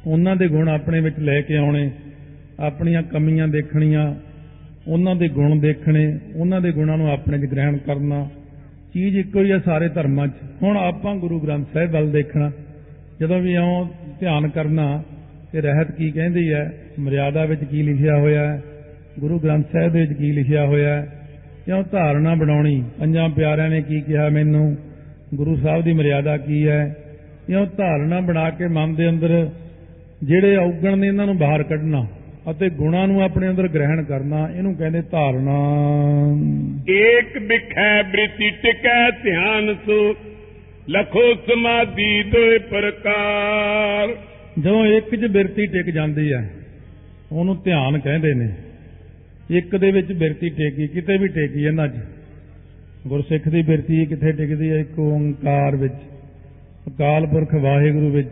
[0.07, 1.91] ਉਹਨਾਂ ਦੇ ਗੁਣ ਆਪਣੇ ਵਿੱਚ ਲੈ ਕੇ ਆਉਣੇ,
[2.60, 4.15] ਆਪਣੀਆਂ ਕਮੀਆਂ ਦੇਖਣੀਆਂ,
[4.88, 8.29] ਉਹਨਾਂ ਦੇ ਗੁਣ ਦੇਖਣੇ, ਉਹਨਾਂ ਦੇ ਗੁਣਾਂ ਨੂੰ ਆਪਣੇ 'ਚ ਗ੍ਰਹਿਣ ਕਰਨਾ।
[8.93, 10.31] ਚੀਜ਼ ਇੱਕੋ ਹੀ ਆ ਸਾਰੇ ਧਰਮਾਂ 'ਚ।
[10.63, 12.51] ਹੁਣ ਆਪਾਂ ਗੁਰੂ ਗ੍ਰੰਥ ਸਾਹਿਬ ਵੱਲ ਦੇਖਣਾ,
[13.19, 13.85] ਜਦੋਂ ਵੀ ਆਉਂ
[14.19, 15.01] ਧਿਆਨ ਕਰਨਾ
[15.51, 18.62] ਤੇ ਰਹਿਤ ਕੀ ਕਹਿੰਦੀ ਹੈ, ਮਰਿਆਦਾ ਵਿੱਚ ਕੀ ਲਿਖਿਆ ਹੋਇਆ ਹੈ,
[19.19, 21.21] ਗੁਰੂ ਗ੍ਰੰਥ ਸਾਹਿਬ ਦੇ ਵਿੱਚ ਕੀ ਲਿਖਿਆ ਹੋਇਆ ਹੈ
[21.65, 24.75] ਕਿਉਂ ਧਾਰਨਾ ਬਣਾਉਣੀ, ਪੰਜਾਂ ਪਿਆਰਿਆਂ ਨੇ ਕੀ ਕਿਹਾ ਮੈਨੂੰ,
[25.33, 26.95] ਗੁਰੂ ਸਾਹਿਬ ਦੀ ਮਰਿਆਦਾ ਕੀ ਹੈ
[27.47, 29.31] ਕਿਉਂ ਧਾਰਨਾ ਬਣਾ ਕੇ ਮਨ ਦੇ ਅੰਦਰ
[30.23, 32.05] ਜਿਹੜੇ ਔਗਣ ਨੇ ਇਹਨਾਂ ਨੂੰ ਬਾਹਰ ਕੱਢਣਾ।
[32.51, 35.57] ਅਤੇ ਗੁਣਾਂ ਨੂੰ ਆਪਣੇ ਅੰਦਰ ਗ੍ਰਹਿਣ ਕਰਨਾ ਇਹਨੂੰ ਕਹਿੰਦੇ ਧਾਰਨਾ।
[36.89, 40.15] ਏਕ ਬਿਖੈ ਬ੍ਰਿਤੀ ਟਿਕੈ ਧਿਆਨ ਸੋ
[40.89, 44.15] ਲਖੋ ਸਮਾਧੀ ਦੋਏ ਪ੍ਰਕਾਰ।
[44.59, 46.50] ਜਦੋਂ ਇੱਕ 'ਚ ਬਿਰਤੀ ਟਿਕ ਜਾਂਦੀ ਹੈ
[47.31, 48.53] ਉਹਨੂੰ ਧਿਆਨ ਕਹਿੰਦੇ ਨੇ।
[49.51, 51.95] ਇੱਕ ਦੇ ਵਿੱਚ ਬਿਰਤੀ ਟੇਕੀ ਕਿਤੇ ਵੀ ਟੇਕੀ ਇਹਨਾਂ 'ਚ।
[53.07, 54.77] ਗੁਰਸਿੱਖ ਦੀ ਬਿਰਤੀ ਕਿੱਥੇ ਟਿਕਦੀ ਹੈ?
[54.77, 55.93] ਇੱਕ ਓੰਕਾਰ ਵਿੱਚ
[56.88, 58.29] ਅਕਾਲ ਪੁਰਖ ਵਾਹਿਗੁਰੂ ਵਿੱਚ।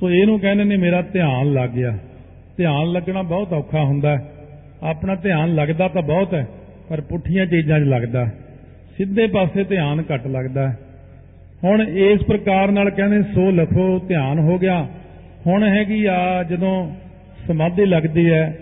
[0.00, 1.98] ਸੋ ਇਹਨੂੰ ਕਹਿੰਦੇ ਨੇ ਮੇਰਾ ਧਿਆਨ ਲੱਗ ਗਿਆ।
[2.56, 4.24] ਧਿਆਨ ਲੱਗਣਾ ਬਹੁਤ ਔਖਾ ਹੁੰਦਾ ਹੈ।
[4.82, 6.46] ਆਪਣਾ ਧਿਆਨ ਲੱਗਦਾ ਤਾਂ ਬਹੁਤ ਹੈ,
[6.90, 8.28] ਪਰ ਪੁੱਠੀਆਂ ਚੀਜ਼ਾਂ 'ਚ ਲੱਗਦਾ
[8.98, 10.72] ਸਿੱਧੇ ਪਾਸੇ ਧਿਆਨ ਘੱਟ ਲੱਗਦਾ
[11.64, 14.86] ਹੁਣ ਇਸ ਪ੍ਰਕਾਰ ਨਾਲ ਕਹਿੰਦੇ, ਸੋ ਲਖੋ, ਧਿਆਨ ਹੋ ਗਿਆ।
[15.46, 16.90] ਹੁਣ ਹੈਗੀ ਆ, ਜਦੋਂ
[17.46, 18.58] ਸਮਾਧੀ ਲੱਗਦੀ ਹੈ,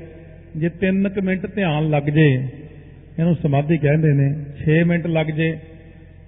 [0.56, 2.26] ਜੇ 3 ਮਿੰਟ ਧਿਆਨ ਲੱਗ ਜੇ,
[3.18, 4.28] ਇਹਨੂੰ ਸਮਾਧੀ ਕਹਿੰਦੇ ਨੇ
[4.60, 5.50] 6 ਮਿੰਟ ਲੱਗ ਜੇ,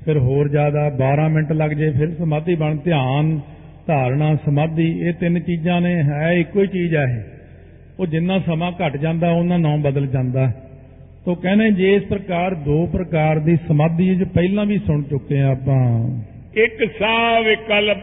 [0.04, 3.40] ਫਿਰ ਹੋਰ ਜ਼ਿਆਦਾ 12 ਮਿੰਟ ਲੱਗ ਜੇ, ਫਿਰ ਸਮਾਧੀ ਬਣ, ਧਿਆਨ,
[3.87, 7.36] ਧਾਰਨਾ, ਸਮਾਧੀ, ਇਹ ਤਿੰਨ ਚੀਜ਼ਾਂ ਨੇ, ਹੈ ਇੱਕੋ ਹੀ ਚੀਜ਼ ਹੈ ਇਹ।
[8.00, 10.50] ਉਹ ਜਿੰਨਾ ਸਮਾਂ ਘਟ ਜਾਂਦਾ ਉਹਨਾਂ ਨਾਮ ਬਦਲ ਜਾਂਦਾ
[11.25, 15.50] ਤੋ ਕਹਿੰਦੇ ਜੇ ਇਸ ਪ੍ਰਕਾਰ ਦੋ ਪ੍ਰਕਾਰ ਦੀ ਸਮਾਧੀ ਜੋ ਪਹਿਲਾਂ ਵੀ ਸੁਣ ਚੁੱਕੇ ਆ
[15.53, 15.81] ਆਪਾਂ।
[16.55, 17.99] ਇੱਕ ਸਾ ਵਿਕਲਪ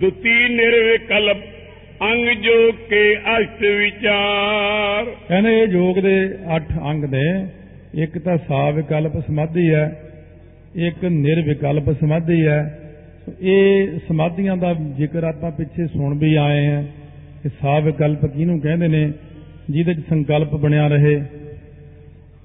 [0.00, 1.38] ਦੁਤੀ ਨਿਰਵਿਕਲਪ
[2.02, 7.46] ਅੰਗ ਜੋ ਕੇ ਅਸ਼ਟ ਵਿਚਾਰ। ਕਹਿੰਦੇ ਇਹ ਯੋਗ ਦੇ 8 ਅੰਗ ਨੇ।
[7.94, 10.02] ਇੱਕ ਤਾਂ ਸਾ ਵਿਕਲਪ ਸਮਾਧੀ ਹੈ
[10.74, 12.60] ਇੱਕ ਨਿਰਵਿਕਲਪ ਸਮਾਧੀ ਹੈ।
[13.40, 16.84] ਇਹ ਸਮਾਧੀਆਂ ਦਾ ਜ਼ਿਕਰ ਆਪਾਂ ਪਿੱਛੇ ਸੁਣ ਵੀ ਆਏ ਆ
[17.42, 19.12] ਕਿ ਸਾ ਵਿਕਲਪ ਕਿਹਨੂੰ ਕਹਿੰਦੇ ਨੇ,
[19.70, 21.22] ਜਿਹਦੇ 'ਚ ਸੰਕਲਪ ਬਣਿਆ ਰਹੇ।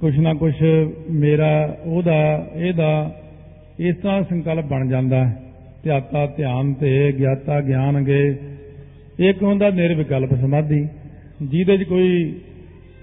[0.02, 0.54] ਕੁਛ ਨਾ ਕੁਛ
[1.10, 3.16] ਮੇਰਾ, ਉਹਦਾ, ਇਹਦਾ,
[3.80, 5.42] ਇਸ ਤਰ੍ਹਾਂ ਸੰਕਲਪ ਬਣ ਜਾਂਦਾ ਹੈ।
[5.84, 8.36] ਧਿਆਤਾ ਧਿਆਨ ਤੇ, ਗਿਆਤਾ ਗਿਆਨ ਗਏ
[9.20, 10.88] ਇੱਕ ਹੁੰਦਾ ਨਿਰਵਿਕਲਪ ਸਮਾਧੀ,
[11.42, 12.36] ਜਿਹਦੇ 'ਚ ਕੋਈ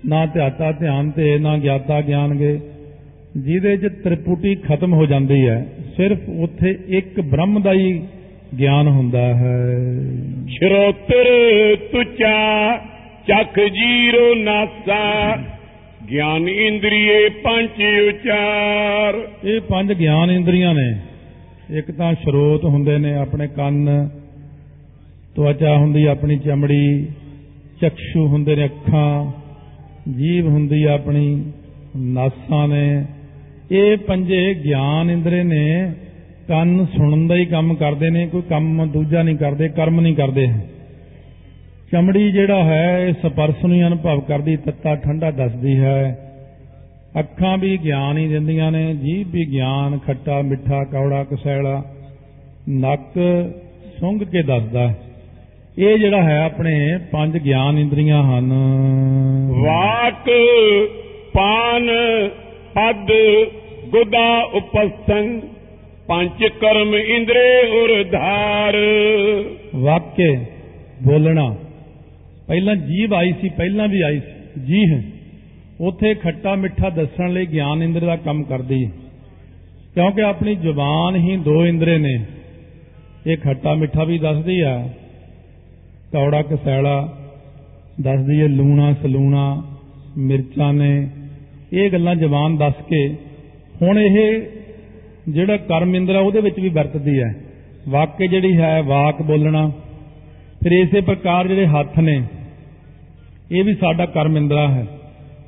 [0.06, 2.60] ਨਾ ਧਿਆਤਾ ਧਿਆਨ ਤੇ, ਨਾ ਗਿਆਤਾ ਗਿਆਨ ਗਏ
[3.36, 8.02] ਜਿਹਦੇ 'ਚ ਤ੍ਰਿਪੁਟੀ ਖਤਮ ਹੋ ਜਾਂਦੀ ਹੈ। ਸਿਰਫ ਉੱਥੇ ਇੱਕ ਬ੍ਰਹਮ ਦਾ ਹੀ
[8.58, 9.74] ਗਿਆਨ ਹੁੰਦਾ ਹੈ।
[10.48, 11.24] ਸ਼ਰੋਤਰ
[11.76, 12.76] ਤੁਚਾ
[13.28, 15.36] ਚਖ ਜੀਰੋ ਨਾਸਾ
[16.10, 21.00] ਗਿਆਨ ਇੰਦਰੀਏ ਪੰਜ ਉਚਾਰ। ਇਹ ਪੰਜ ਗਿਆਨ ਇੰਦਰੀਆਂ ਨੇ।
[21.70, 24.08] ਇੱਕ ਤਾਂ ਸ਼ਰੋਤ ਹੁੰਦੇ ਨੇ ਆਪਣੇ ਕੰਨ
[25.36, 27.06] ਤਵਚਾ ਹੁੰਦੀ ਆਪਣੀ ਚਮੜੀ
[27.80, 29.32] ਚਕਸ਼ੂ ਹੁੰਦੇ ਨੇ ਅੱਖਾਂ
[30.12, 31.44] ਜੀਭ ਹੁੰਦੀ ਆਪਣੀ
[31.96, 33.04] ਨਾਸਾਂ ਨੇ।
[33.72, 35.92] ਇਹ ਪੰਜੇ ਗਿਆਨ ਇੰਦਰੇ ਨੇ।
[36.48, 40.48] ਕੰਨ ਸੁਣਨ ਦਾ ਹੀ ਕੰਮ ਕਰਦੇ ਨੇ, ਕੋਈ ਕੰਮ ਦੂਜਾ ਨਹੀਂ ਕਰਦੇ, ਕਰਮ ਨਹੀਂ ਕਰਦੇ।
[41.92, 46.18] ਚਮੜੀ ਜਿਹੜਾ ਹੈ, ਇਹ ਸਪਰਸ਼ ਨੂੰ ਅਨੁਭਵ ਕਰਦੀ, ਤੱਤਾ ਠੰਡਾ ਦੱਸਦੀ ਹੈ।
[47.18, 51.84] ਅੱਖਾਂ ਵੀ ਗਿਆਨ ਹੀ ਦਿੰਦੀਆਂ ਨੇ, ਜੀਭ ਵੀ ਗਿਆਨ, ਖੱਟਾ ਮਿੱਠਾ, ਕੌੜਾ ਕਸੈਲਾ,
[52.68, 53.12] ਨੱਕ
[54.00, 54.94] ਸੁੰਘ ਕੇ ਦੱਸਦਾ।
[55.78, 58.52] ਇਹ ਜਿਹੜਾ ਹੈ, ਆਪਣੇ ਪੰਜ ਗਿਆਨ ਇੰਦਰੀਆਂ ਹਨ।
[59.64, 60.30] ਵਾਕ,
[61.32, 61.88] ਪਾਨ,
[62.74, 63.12] ਪਦ,
[63.88, 65.40] ਗੁਦਾ ਉਪਸਥੰ
[66.06, 68.76] ਪੰਜ ਕਰਮ ਇੰਦਰੇ ਉਰ ਧਾਰ।
[69.76, 70.40] ਵਾਕਿਆ
[71.02, 71.56] ਬੋਲਣਾ।
[72.46, 75.02] ਪਹਿਲਾਂ ਜੀਭ ਆਈ ਸੀ, ਪਹਿਲਾਂ ਵੀ ਆਈ ਸੀ। ਜੀ ਹੈ,
[75.80, 78.90] ਉਥੇ ਖੱਟਾ ਮਿੱਠਾ ਦੱਸਣ ਲਈ ਗਿਆਨ ਇੰਦਰ ਦਾ ਕੰਮ ਕਰਦੀ ਹੈ।
[79.94, 82.24] ਕਿਉਂਕਿ ਆਪਣੀ ਜ਼ੁਬਾਨ ਹੀ ਦੋ ਇੰਦਰੇ ਨੇ।
[83.26, 84.88] ਇਹ ਖੱਟਾ ਮਿੱਠਾ ਵੀ ਦੱਸਦੀ ਆ,
[86.12, 87.18] ਕੌੜਾ ਕਸੈਲਾ
[88.00, 89.62] ਦੱਸਦੀ ਹੈ, ਲੂਣਾ ਸਲੂਣਾ,
[90.18, 91.08] ਮਿਰਚਾਂ ਨੇ।
[91.72, 93.14] ਇਹ ਗੱਲਾਂ ਜ਼ਬਾਨ ਦੱਸ ਕੇ
[93.82, 94.42] ਹੁਣ ਇਹ
[95.28, 97.34] ਜਿਹੜਾ ਕਰਮ ਇੰਦਰ ਆ ਉਹਦੇ ਵਿੱਚ ਵੀ ਵਰਤਦੀ ਹੈ।
[97.88, 99.72] ਵਾਕਿਆ ਜਿਹੜੀ ਹੈ ਵਾਕ ਬੋਲਣਾ।
[100.64, 102.22] ਫਿਰ ਇਸੇ ਪ੍ਰਕਾਰ ਜਿਹੜੇ ਹੱਥ ਨੇ,
[103.52, 104.86] ਇਹ ਵੀ ਸਾਡਾ ਕਰਮ ਇੰਦਰਾ ਹੈ।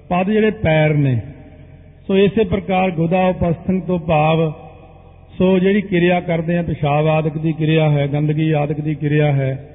[0.08, 1.20] ਪਦ ਜਿਹੜੇ ਪੈਰ ਨੇ,
[2.06, 4.52] ਸੋ ਇਸੇ ਪ੍ਰਕਾਰ ਗੁਦਾ ਉਪਸਥਨ ਤੋਂ ਭਾਵ
[5.38, 9.70] ਸੋ ਜਿਹੜੀ ਕਿਰਿਆ ਕਰਦੇ ਆ, ਪਿਸ਼ਾਬ ਆਦਿਕ ਦੀ ਕਿਰਿਆ ਹੈ, ਗੰਦਗੀ ਆਦਿਕ ਦੀ ਕਿਰਿਆ ਹੈ,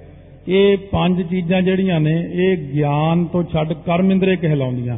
[0.47, 4.97] ਇਹ ਪੰਜ ਚੀਜ਼ਾਂ ਜਿਹੜੀਆਂ ਨੇ, ਇਹ ਗਿਆਨ ਤੋਂ ਛੱਡ ਕਰਮ ਇੰਦਰੇ ਕਹਿਲਾਉਂਦੀਆਂ।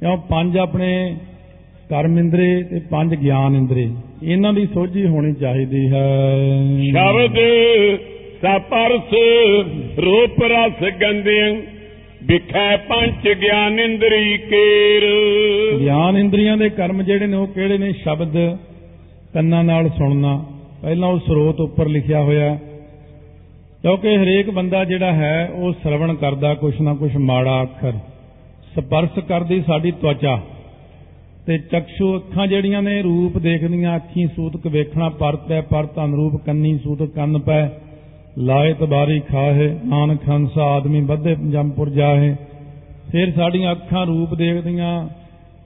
[0.00, 0.16] ਕਿਉਂ?
[0.16, 1.16] ਪੰਜ ਆਪਣੇ
[1.90, 3.90] ਕਰਮ ਇੰਦਰੇ ਤੇ ਪੰਜ ਗਿਆਨ ਇੰਦਰੇ।
[4.24, 6.36] ਇਹਨਾਂ ਦੀ ਸੋਝੀ ਹੋਣੀ ਚਾਹੀਦੀ ਹੈ।
[6.90, 7.36] ਸ਼ਬਦ
[8.42, 9.14] ਸਪਰਸ
[9.98, 11.54] ਰੂਪ ਰਸ ਗੰਧਿਆਂ
[12.22, 15.02] ਵਿਖੈ ਪੰਜ ਗਿਆਨ ਇੰਦਰੀ ਕੇਰ।
[15.78, 17.92] ਗਿਆਨ ਇੰਦਰੀਆਂ ਦੇ ਕਰਮ ਜਿਹੜੇ ਨੇ ਉਹ ਕਿਹੜੇ ਨੇ?
[17.92, 18.58] ਸ਼ਬਦ
[19.34, 20.44] ਕੰਨਾਂ ਨਾਲ ਸੁਣਨਾ।
[20.82, 22.58] ਪਹਿਲਾਂ ਉਹ ਸਰੋਤ ਉੱਪਰ ਲਿਖਿਆ ਹੋਇਆ।
[23.82, 27.92] ਕਿਉਂਕਿ ਹਰੇਕ ਬੰਦਾ ਜਿਹੜਾ ਹੈ ਉਹ ਸ਼ਰਵਣ ਕਰਦਾ ਕੁਛ ਨਾ ਕੁਛ ਮਾੜਾ ਅੱਖਰ।
[28.76, 30.42] ਸਪਰਸ਼ ਕਰਦੀ ਸਾਡੀ ਤਵਚਾ
[31.46, 36.78] ਤੇ ਚਕਸ਼ੂ ਅੱਖਾਂ ਜਿਹੜੀਆਂ ਨੇ, ਰੂਪ ਦੇਖਦੀਆਂ ਅੱਖੀਂ ਸੂਤਕ ਵੇਖਣਾ ਪਰਤ ਹੈ ਪਰਤ ਅਨਰੂਪ ਕੰਨੀ
[36.78, 37.68] ਸੂਤਕ ਕੰਨ ਪੈ।
[38.38, 42.36] ਲਾਏ ਤਬਾਰੀ ਖਾਹੇ, ਨਾਨਕ ਹੰਸ ਆਦਮੀ ਬੱਧੇ ਜੰਮਪੁਰ ਜਾਹੇ।
[43.12, 45.08] ਫਿਰ ਸਾਡੀਆਂ ਅੱਖਾਂ ਰੂਪ ਦੇਖਦੀਆਂ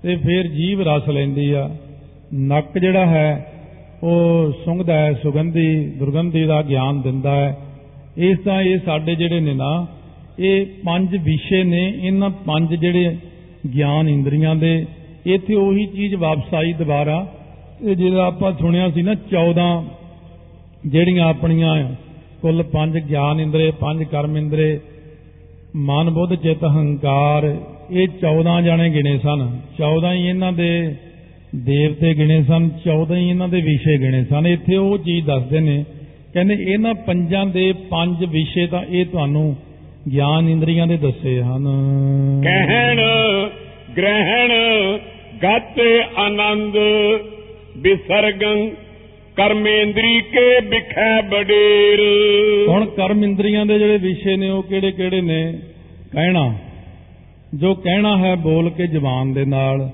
[0.02, 1.70] ਤੇ ਫਿਰ ਜੀਵ ਰਸ ਲੈਂਦੀ ਆ।
[2.34, 3.52] ਨੱਕ ਜਿਹੜਾ ਹੈ,
[4.02, 7.56] ਉਹ ਸੁੰਘਦਾ ਹੈ, ਸੁਗੰਧੀ, ਦੁਰਗੰਧੀ ਦਾ ਗਿਆਨ ਦਿੰਦਾ ਹੈ।
[8.16, 9.86] ਇਸ ਤਾਂ ਇਹ ਸਾਡੇ ਜਿਹੜੇ ਨੇ ਨਾ,
[10.38, 13.16] ਇਹ ਪੰਜ ਵਿਸ਼ੇ ਨੇ, ਇਹਨਾਂ ਪੰਜ ਜਿਹੜੇ
[13.76, 14.86] ਗਿਆਨ ਇੰਦਰੀਆਂ ਦੇ।
[15.28, 17.26] ਇੱਥੇ ਉਹੀ ਚੀਜ਼ ਵਾਪਸ ਆਈ ਦੁਬਾਰਾ।
[17.82, 19.84] ਇਹ ਜਿਹੜਾ ਆਪਾਂ ਸੁਣਿਆ ਸੀ ਨਾ 14
[20.86, 21.74] ਜਿਹੜੀਆਂ ਆਪਣੀਆਂ
[22.42, 24.80] ਕੁੱਲ ਪੰਜ ਗਿਆਨ ਇੰਦਰੇ, ਪੰਜ ਕਰਮ ਇੰਦਰੇ,
[25.76, 27.56] ਮਨ ਬੁੱਧ ਚਿਤ ਹੰਕਾਰ,
[27.90, 30.94] ਇਹ 14 ਜਾਣੇ ਗਿਣੇ ਸਨ। 14 ਹੀ ਇਹਨਾਂ ਦੇ
[31.56, 35.84] ਦੇਵਤੇ ਗਿਣੇ ਸਨ 14 ਹੀ ਇਹਨਾਂ ਦੇ ਵਿਸ਼ੇ ਗਿਣੇ ਸਨ। ਇੱਥੇ ਉਹ ਚੀਜ਼ ਦੱਸਦੇ ਨੇ,
[36.34, 39.56] ਕਹਿੰਦੇ ਇਹਨਾਂ ਪੰਜਾਂ ਦੇ ਪੰਜ ਵਿਸ਼ੇ ਤਾਂ ਇਹ ਤੁਹਾਨੂੰ
[40.12, 41.64] ਗਿਆਨ ਇੰਦਰੀਆਂ ਦੇ ਦੱਸੇ ਹਨ।
[42.44, 43.00] ਕਹਿਣ,
[43.96, 44.52] ਗ੍ਰਹਿਣ
[45.42, 45.80] ਗਤ
[46.16, 46.76] ਆਨੰਦ
[47.76, 48.70] ਵਿਸਰਗੰ
[49.36, 52.00] ਕਰਮੇਂਦਰੀ ਕੇ ਵਿਖੈ ਬਡੇਰ।
[52.68, 55.58] ਹੁਣ ਕਰਮ ਇੰਦਰੀਆਂ ਦੇ ਜਿਹੜੇ ਵਿਸ਼ੇ ਨੇ ਉਹ ਕਿਹੜੇ ਕਿਹੜੇ ਨੇ?
[56.12, 56.54] ਕਹਿਣਾ।
[57.54, 59.90] ਜੋ ਕਹਿਣਾ ਹੈ ਬੋਲ ਕੇ ਜ਼ਬਾਨ ਦੇ ਨਾਲ,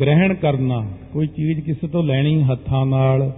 [0.00, 3.32] ਗ੍ਰਹਿਣ ਕਰਨਾ, ਕੋਈ ਚੀਜ਼ ਕਿਸੇ ਤੋਂ ਲੈਣੀ ਹੱਥਾਂ ਨਾਲ,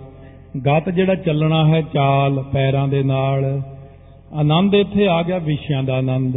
[0.67, 3.63] ਗਤ ਜਿਹੜਾ ਚੱਲਣਾ ਹੈ ਚਾਲ ਪੈਰਾਂ ਦੇ ਨਾਲ,
[4.33, 6.37] ਆਨੰਦ ਇੱਥੇ ਆ ਗਿਆ ਵਿਸ਼ਿਆਂ ਦਾ ਆਨੰਦ।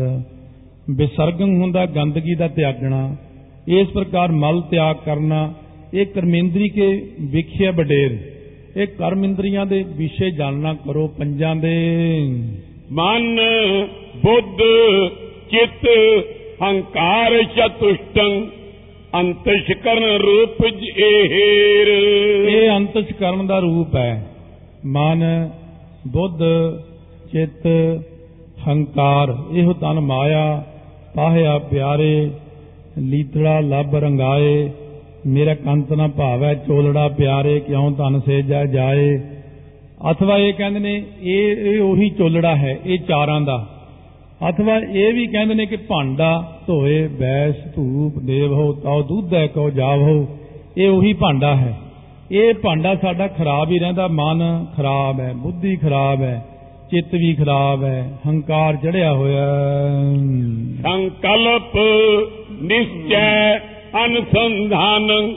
[0.89, 3.15] ਵਿਸਰਗੰ ਹੁੰਦਾ ਗੰਦਗੀ ਦਾ ਤਿਆਗਣਾ।
[3.67, 5.53] ਇਸ ਪ੍ਰਕਾਰ ਮਲ ਤਿਆਗ ਕਰਨਾ
[5.93, 8.17] ਇਹ ਕਰਮੇਂਦਰੀ ਕੇ ਵਿਖਿਆ ਬਡੇਰ।
[8.77, 11.75] ਇਹ ਕਰਮ ਇੰਦਰੀਆਂ ਦੇ ਵਿਸ਼ੇ ਜਾਣਨਾ ਕਰੋ ਪੰਜਾਂ ਦੇ।
[12.91, 13.39] ਮਨ
[14.17, 14.61] ਬੁੱਧ
[15.51, 15.87] ਚਿਤ
[16.63, 18.45] ਹੰਕਾਰ ਚਤੁਸ਼ਟੰ
[19.19, 21.87] ਅੰਤਸ਼ਕਰਨ ਰੂਪ ਜੇਰ
[22.49, 24.27] ਇਹ ਅੰਤਸ਼ ਕਰਨ ਦਾ ਰੂਪ ਹੈ।
[24.85, 25.49] ਮਨ
[26.07, 26.39] ਬੁੱਧ
[27.31, 27.67] ਚਿੱਤ
[28.67, 30.63] ਹੰਕਾਰ ਇਹੋ ਤਨ ਮਾਇਆ
[31.15, 32.31] ਪਾਹਿਆ ਪਿਆਰੇ
[32.97, 34.69] ਲੀਤੜਾ ਲੱਭ ਰੰਗਾਏ,
[35.25, 39.19] ਮੇਰਾ ਕੰਤ ਨਾ ਭਾਵੈ ਚੋਲੜਾ ਪਿਆਰੇ, ਕਿਉਂ ਤਨ ਸੇਜਾ ਜਾਏ?
[40.11, 43.67] ਅਥਵਾ ਇਹ ਕਹਿੰਦੇ ਨੇ, ਇਹ ਇਹ ਉਹੀ ਚੋਲੜਾ ਹੈ, ਇਹ ਚਾਰਾਂ ਦਾ।
[44.49, 50.27] ਅਥਵਾ ਇਹ ਵੀ ਕਹਿੰਦੇ ਨੇ ਕਿ ਭਾਂਡਾ ਧੋਏ, ਬੈਸ, ਧੂਪ, ਦੇਵੋ ਤਉ ਦੁੱਧੈ ਕੋ ਜਾਵੋ
[50.77, 51.77] ਇਹ ਉਹੀ ਭਾਂਡਾ ਹੈ।
[52.31, 56.45] ਇਹ ਭਾਂਡਾ ਸਾਡਾ ਖਰਾਬ ਹੀ ਰਹਿੰਦਾ, ਮਨ ਖਰਾਬ ਹੈ, ਬੁੱਧੀ ਖਰਾਬ ਹੈ,
[56.91, 61.77] ਚਿੱਤ ਵੀ ਖਰਾਬ ਹੈ, ਹੰਕਾਰ ਚੜਿਆ ਹੋਇਆ। ਹੈ। ਸੰਕਲਪ
[62.61, 63.57] ਨਿਸ਼ਚੈ
[64.05, 65.33] ਅਨਸੰਧਾਨ,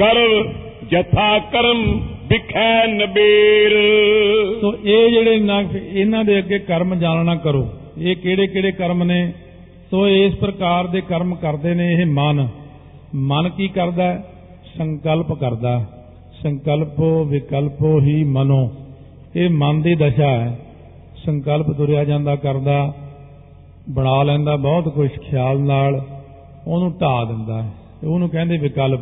[0.00, 0.52] ਗਰਵ
[0.90, 3.70] ਜਥਾ ਕਰਮ ਵਿਖੈ ਨਬੇਰ।
[4.60, 9.32] ਸੋ ਇਹ ਜਿਹੜੇ ਨਾ ਇਹਨਾਂ ਦੇ ਅੱਗੇ ਕਰਮ ਜਾਣਨਾ ਕਰੋ। ਇਹ ਕਿਹੜੇ ਕਿਹੜੇ ਕਰਮ ਨੇ?
[9.90, 12.48] ਸੋ ਇਸ ਪ੍ਰਕਾਰ ਦੇ ਕਰਮ ਕਰਦੇ ਨੇ ਇਹ ਮਨ।
[13.14, 14.02] ਮਨ ਕੀ ਕਰਦਾ?
[14.02, 14.24] ਹੈ?
[14.78, 15.84] ਸੰਕਲਪ ਕਰਦਾ।
[16.42, 18.74] ਸੰਕਲਪੋ ਵਿਕਲਪੋ ਹੀ ਮਨੋ।
[19.36, 20.60] ਇਹ ਮਨ ਦੀ ਦਸ਼ਾ ਹੈ।
[21.26, 22.94] ਸੰਕਲਪ ਤੁਰਿਆ ਜਾਂਦਾ, ਕਰਦਾ,
[23.90, 26.06] ਬਣਾ ਲੈਂਦਾ, ਬਹੁਤ ਕੁਝ ਖਿਆਲ ਨਾਲ
[26.68, 29.00] ਉਹਨੂੰ ਢਾ ਦਿੰਦਾ ਹੈ ਤੇ ਉਹਨੂੰ ਕਹਿੰਦੇ ਵਿਕਲਪ।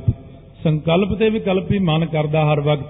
[0.65, 2.87] ਸੰਕਲਪ ਤੇ ਵਿਕਲਪ ਹੀ ਮਨ ਕਰਦਾ ਹਰ ਵਕਤ।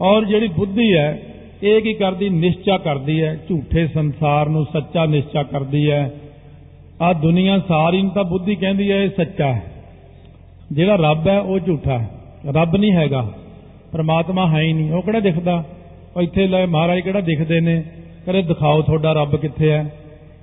[0.00, 1.22] ਔਰ ਜਿਹੜੀ ਬੁੱਧੀ ਹੈ,
[1.62, 2.28] ਇਹ ਕੀ ਕਰਦੀ?
[2.28, 6.14] ਨਿਸ਼ਚਾ ਕਰਦੀ ਹੈ। ਝੂਠੇ ਸੰਸਾਰ ਨੂੰ ਸੱਚਾ ਨਿਸ਼ਚਾ ਕਰਦੀ ਹੈ।
[7.02, 9.72] ਆ ਦੁਨੀਆ ਸਾਰੀ ਨੂੰ ਤਾਂ ਬੁੱਧੀ ਕਹਿੰਦੀ ਹੈ, ਇਹ ਸੱਚਾ ਹੈ।
[10.72, 12.10] ਜਿਹੜਾ ਰੱਬ ਹੈ, ਉਹ ਝੂਠਾ ਹੈ।
[12.46, 13.32] ਰੱਬ ਨਹੀਂ ਹੈਗਾ।
[13.92, 15.64] ਪਰਮਾਤਮਾ ਹੈ ਹੀ ਨਹੀਂ। ਉਹ ਕਿਹੜਾ ਦਿਖਦਾ?
[16.16, 17.82] ਉਹ ਇੱਥੇ ਲੈ ਮਹਾਰਾਜ ਕਿਹੜਾ ਦਿਖਦੇ ਨੇ?
[18.26, 19.94] ਕਰੇ ਦਿਖਾਓ ਤੁਹਾਡਾ ਰੱਬ ਕਿੱਥੇ ਹੈ।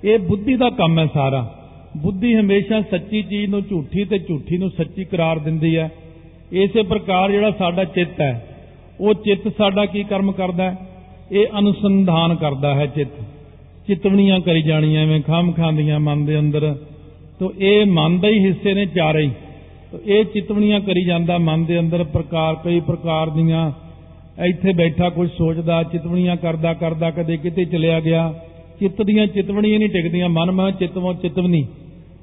[0.03, 1.55] ਇਹ ਬੁੱਧੀ ਦਾ ਕੰਮ ਹੈ ਸਾਰਾ।
[1.97, 5.89] ਬੁੱਧੀ ਹਮੇਸ਼ਾ ਸੱਚੀ ਚੀਜ਼ ਨੂੰ ਝੂਠੀ ਤੇ ਝੂਠੀ ਨੂੰ ਸੱਚੀ ਕਰਾਰ ਦਿੰਦੀ ਹੈ।
[6.51, 8.45] ਇਸੇ ਪ੍ਰਕਾਰ ਜਿਹੜਾ ਸਾਡਾ ਚਿੱਤ ਹੈ,
[8.99, 10.77] ਉਹ ਚਿੱਤ ਸਾਡਾ ਕੀ ਕਰਮ ਕਰਦਾ ਹੈ?
[11.31, 13.21] ਇਹ ਅਨੁਸੰਧਾਨ ਕਰਦਾ ਹੈ ਚਿੱਤ।
[13.87, 16.75] ਚਿਤਵਣੀਆਂ ਕਰੀ ਜਾਣੀਆਂ, ਐਵੇਂ ਖਾਮ ਖਾਂਦੀਆਂ ਮਨ ਦੇ ਅੰਦਰ।
[17.39, 19.31] ਤੋ ਇਹ ਮਨ ਦੇ ਹੀ ਹਿੱਸੇ ਨੇ ਚਾਰੇ ਹੀ।
[19.91, 23.71] ਤੋ ਇਹ ਚਿਤਵਣੀਆਂ ਕਰੀ ਜਾਂਦਾ ਮਨ ਦੇ ਅੰਦਰ ਪ੍ਰਕਾਰ, ਕਈ ਪ੍ਰਕਾਰ ਦੀਆਂ।
[24.45, 28.33] ਇੱਥੇ ਬੈਠਾ ਕੁਝ ਸੋਚਦਾ, ਚਿਤਵਣੀਆਂ ਕਰਦਾ ਕਰਦਾ ਕਦੇ ਕਿਤੇ ਚਲਿਆ ਗਿਆ।
[28.79, 31.67] ਚਿੱਤ ਦੀਆਂ ਚਿਤਵਣੀਆਂ ਨਹੀਂ ਟਿਕਦੀਆਂ, ਮਨ ਮਾ ਚਿਤਵੋਂ ਚਿਤਵਨੀ।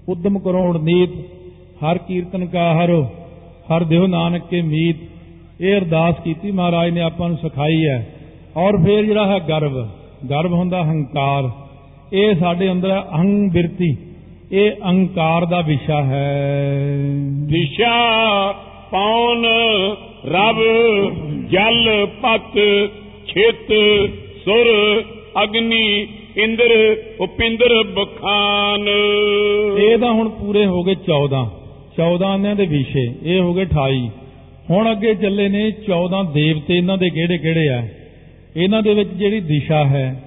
[0.09, 1.11] ਉਦਮ ਕਰੋ ਹੁਣ ਨੀਤ,
[1.85, 3.03] ਹਰ ਕੀਰਤਨ ਕਾ ਹਰੋ,
[3.71, 4.97] ਹਰ ਦੇਵ ਨਾਨਕ ਕੇ ਮੀਤ।
[5.61, 8.15] ਇਹ ਅਰਦਾਸ ਕੀਤੀ ਮਹਾਰਾਜ ਨੇ ਆਪਾਂ ਨੂੰ ਸਿਖਾਈ ਹੈ।
[8.57, 9.89] ਔਰ ਫਿਰ ਜਿਹੜਾ ਹੈ ਗਰਵ
[10.31, 11.51] ਗਰਵ ਹੁੰਦਾ ਹੰਕਾਰ।
[12.13, 13.97] ਇਹ ਸਾਡੇ ਅੰਦਰ ਹੈ ਅਹੰ ਬਿਰਤੀ
[14.53, 16.77] ਇਹ ਅਹੰਕਾਰ ਦਾ ਵਿਸ਼ਾ ਹੈ।
[17.49, 17.95] ਦਿਸ਼ਾ
[18.91, 19.47] ਪੌਣ
[20.27, 20.57] ਰਬ
[21.51, 22.59] ਜਲ, ਪਤ,
[23.27, 23.73] ਛਿਤ,
[24.45, 25.03] ਸੁਰ,
[25.43, 28.89] ਅਗਨੀ ਇੰਦਰ ਉਪਿੰਦਰ ਬਖਾਨ।
[29.79, 31.51] ਇਹ ਤਾਂ ਹੁਣ ਪੂਰੇ ਹੋ ਗਏ 14
[31.97, 34.11] 14 ਇਹਨਾਂ ਦੇ ਵਿਸ਼ੇ, ਇਹ ਹੋ ਗਏ 28
[34.71, 37.89] ਹੁਣ ਅੱਗੇ ਚੱਲੇ ਨੇ 14 ਦੇਵਤੇ ਇਹਨਾਂ ਦੇ ਕਿਹੜੇ ਕਿਹੜੇ ਆ?
[38.57, 40.23] ਇਹਨਾਂ ਦੇ ਵਿੱਚ ਜਿਹੜੀ ਦਿਸ਼ਾ ਹੈ,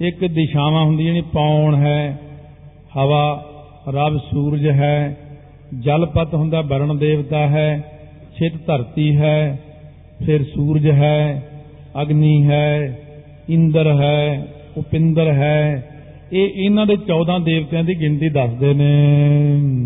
[0.00, 2.20] ਇੱਕ ਦਿਸ਼ਾਵਾਂ ਹੁੰਦੀਆਂ ਨੇ, ਪੌਣ ਹੈ,
[2.96, 3.46] ਹਵਾ,
[3.88, 5.16] ਰਬ ਸੂਰਜ ਹੈ,
[5.80, 7.98] ਜਲਪਤ ਹੁੰਦਾ, ਵਰਣ ਦੇਵਤਾ ਹੈ,
[8.38, 9.58] ਛਿਤ ਧਰਤੀ ਹੈ,
[10.26, 11.48] ਫਿਰ ਸੂਰਜ ਹੈ,
[12.02, 12.98] ਅਗਨੀ ਹੈ,
[13.50, 15.88] ਇੰਦਰ ਹੈ ਉਪਿੰਦਰ ਹੈ।
[16.32, 18.92] ਇਹ ਇਹਨਾਂ ਦੇ 14 ਦੇਵਤਿਆਂ ਦੀ ਗਿਣਤੀ ਦੱਸਦੇ ਨੇ।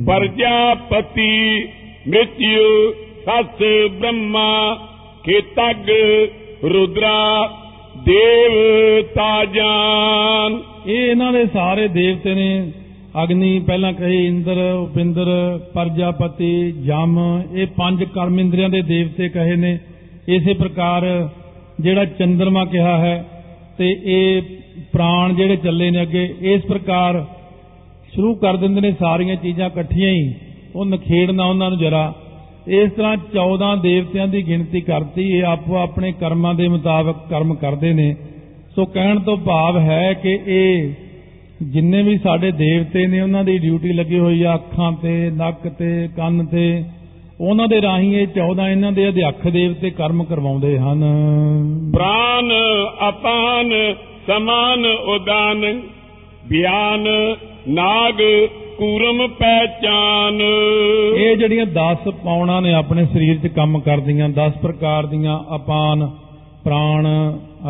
[0.07, 1.65] ਪ੍ਰਜਾਪਤੀ
[2.09, 2.93] ਮ੍ਰਿਤਯੁ
[3.27, 3.63] ਸਸ
[4.01, 4.75] ਬ੍ਰਹਮਾ
[5.25, 5.91] ਕੇਤਗ
[6.65, 7.51] ਰੁਦਰਾ
[8.05, 12.73] ਦੇਵ ਤਾਜਾਨ ਇਹ ਇਹਨਾਂ ਦੇ ਸਾਰੇ ਦੇਵਤੇ ਨੇ।
[13.23, 15.25] ਅਗਨੀ ਪਹਿਲਾਂ ਕਹੇ ਇੰਦਰ ਉਪਿੰਦਰ
[15.75, 19.79] ਪ੍ਰਜਾਪਤੀ ਜਮ ਇਹ ਪੰਜ ਕਰਮ ਇੰਦਰੀਆਂ ਦੇ ਦੇਵਤੇ ਕਹੇ ਨੇ।
[20.29, 21.29] ਇਸੇ ਪ੍ਰਕਾਰ
[21.81, 23.27] ਜਿਹੜਾ ਚੰਦਰਮਾ ਕਿਹਾ ਹੈ
[23.79, 24.43] ਤੇ ਇਹ
[24.93, 27.27] ਪ੍ਰਾਣ ਜਿਹੜੇ ਚੱਲੇ ਨੇ ਅੱਗੇ, ਇਸ ਪ੍ਰਕਾਰ
[28.15, 30.35] ਸ਼ੁਰੂ ਕਰ ਦਿੰਦੇ ਨੇ ਸਾਰੀਆਂ ਚੀਜ਼ਾਂ ਇਕੱਠੀਆਂ ਹੀ।
[30.75, 32.15] ਉਹ ਨਖੇੜਨਾ ਉਹਨਾਂ ਨੂੰ ਜਰਾ।
[32.69, 37.93] ਇਸ ਤਰ੍ਹਾਂ 14 ਦੇਵਤਿਆਂ ਦੀ ਗਿਣਤੀ ਕਰਤੀ, ਇਹ ਆਪੋ ਆਪਣੇ ਕਰਮਾਂ ਦੇ ਮੁਤਾਬਕ ਕਰਮ ਕਰਦੇ
[37.93, 38.17] ਨੇ।
[38.75, 40.93] ਸੋ ਕਹਿਣ ਤੋਂ ਭਾਵ ਹੈ ਕਿ ਇਹ
[41.63, 46.09] ਜਿੰਨੇ ਵੀ ਸਾਡੇ ਦੇਵਤੇ ਨੇ, ਉਹਨਾਂ ਦੀ ਡਿਊਟੀ ਲੱਗੀ ਹੋਈ ਆ, ਅੱਖਾਂ ਤੇ, ਨੱਕ ਤੇ,
[46.17, 46.85] ਕੰਨ ਤੇ,
[47.41, 51.05] ਉਹਨਾਂ ਦੇ ਰਾਹੀਂ ਇਹ 14 ਇਹਨਾਂ ਦੇ ਅਧਿਆਖ ਦੇਵਤੇ ਕਰਮ ਕਰਵਾਉਂਦੇ ਹਨ।
[51.95, 52.53] ਪ੍ਰਾਨ
[53.09, 53.95] ਅਪਾਨ
[54.27, 55.83] ਸਮਾਨ ਉਦਾਨ,
[56.49, 57.05] ਬਿਆਨ,
[57.69, 58.23] ਨਾਗ,
[58.79, 60.41] ਕੂਰਮ ਪਹਿਚਾਨ
[61.17, 66.11] ਇਹ ਜਿਹੜੀਆਂ 10 ਪੌਣਾ ਨੇ ਆਪਣੇ ਸਰੀਰ 'ਚ ਕੰਮ ਕਰਦੀਆਂ 10 ਪ੍ਰਕਾਰ ਦੀਆਂ ਅਪਾਨ,
[66.65, 67.07] ਪ੍ਰਾਣ,